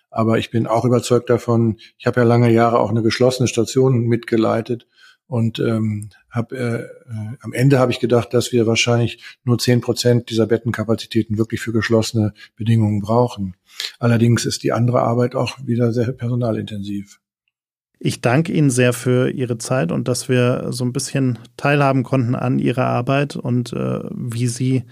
Aber 0.10 0.40
ich 0.40 0.50
bin 0.50 0.66
auch 0.66 0.86
überzeugt 0.86 1.30
davon. 1.30 1.78
Ich 1.98 2.08
habe 2.08 2.22
ja 2.22 2.26
lange 2.26 2.50
Jahre 2.50 2.80
auch 2.80 2.90
eine 2.90 3.04
geschlossene 3.04 3.48
Station 3.48 4.06
mitgeleitet 4.06 4.88
und 5.28 5.60
ähm, 5.60 6.10
hab, 6.32 6.54
äh, 6.54 6.78
äh, 6.78 6.88
am 7.42 7.52
Ende 7.52 7.78
habe 7.78 7.92
ich 7.92 8.00
gedacht, 8.00 8.34
dass 8.34 8.54
wir 8.54 8.66
wahrscheinlich 8.66 9.22
nur 9.44 9.60
zehn 9.60 9.82
Prozent 9.82 10.30
dieser 10.30 10.48
Bettenkapazitäten 10.48 11.38
wirklich 11.38 11.60
für 11.60 11.74
geschlossene 11.74 12.34
Bedingungen 12.56 13.02
brauchen. 13.02 13.56
Allerdings 14.00 14.46
ist 14.46 14.64
die 14.64 14.72
andere 14.72 15.02
Arbeit 15.02 15.36
auch 15.36 15.58
wieder 15.64 15.92
sehr 15.92 16.14
personalintensiv. 16.14 17.20
Ich 18.02 18.22
danke 18.22 18.54
Ihnen 18.54 18.70
sehr 18.70 18.94
für 18.94 19.30
Ihre 19.30 19.58
Zeit 19.58 19.92
und 19.92 20.08
dass 20.08 20.30
wir 20.30 20.68
so 20.70 20.86
ein 20.86 20.94
bisschen 20.94 21.38
teilhaben 21.58 22.04
konnten 22.04 22.34
an 22.34 22.58
Ihrer 22.58 22.86
Arbeit 22.86 23.36
und 23.36 23.74
äh, 23.74 24.00
wie 24.12 24.48
Sie 24.48 24.84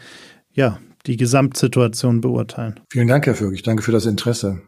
ja 0.52 0.80
die 1.06 1.16
Gesamtsituation 1.16 2.20
beurteilen. 2.20 2.82
Vielen 2.92 3.08
Dank, 3.08 3.26
Herr 3.26 3.36
Vögel. 3.36 3.54
Ich 3.54 3.64
danke 3.64 3.82
für 3.82 3.94
das 3.94 4.06
Interesse. 4.06 4.62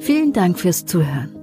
Vielen 0.00 0.32
Dank 0.32 0.58
fürs 0.58 0.84
Zuhören. 0.86 1.36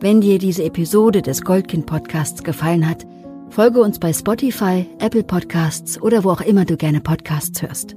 Wenn 0.00 0.22
dir 0.22 0.38
diese 0.38 0.64
Episode 0.64 1.20
des 1.20 1.42
Goldkind 1.42 1.84
Podcasts 1.86 2.42
gefallen 2.42 2.88
hat, 2.88 3.06
folge 3.50 3.80
uns 3.80 3.98
bei 3.98 4.12
Spotify, 4.12 4.86
Apple 4.98 5.24
Podcasts 5.24 6.00
oder 6.00 6.24
wo 6.24 6.30
auch 6.30 6.40
immer 6.40 6.64
du 6.64 6.76
gerne 6.76 7.00
Podcasts 7.00 7.60
hörst. 7.60 7.96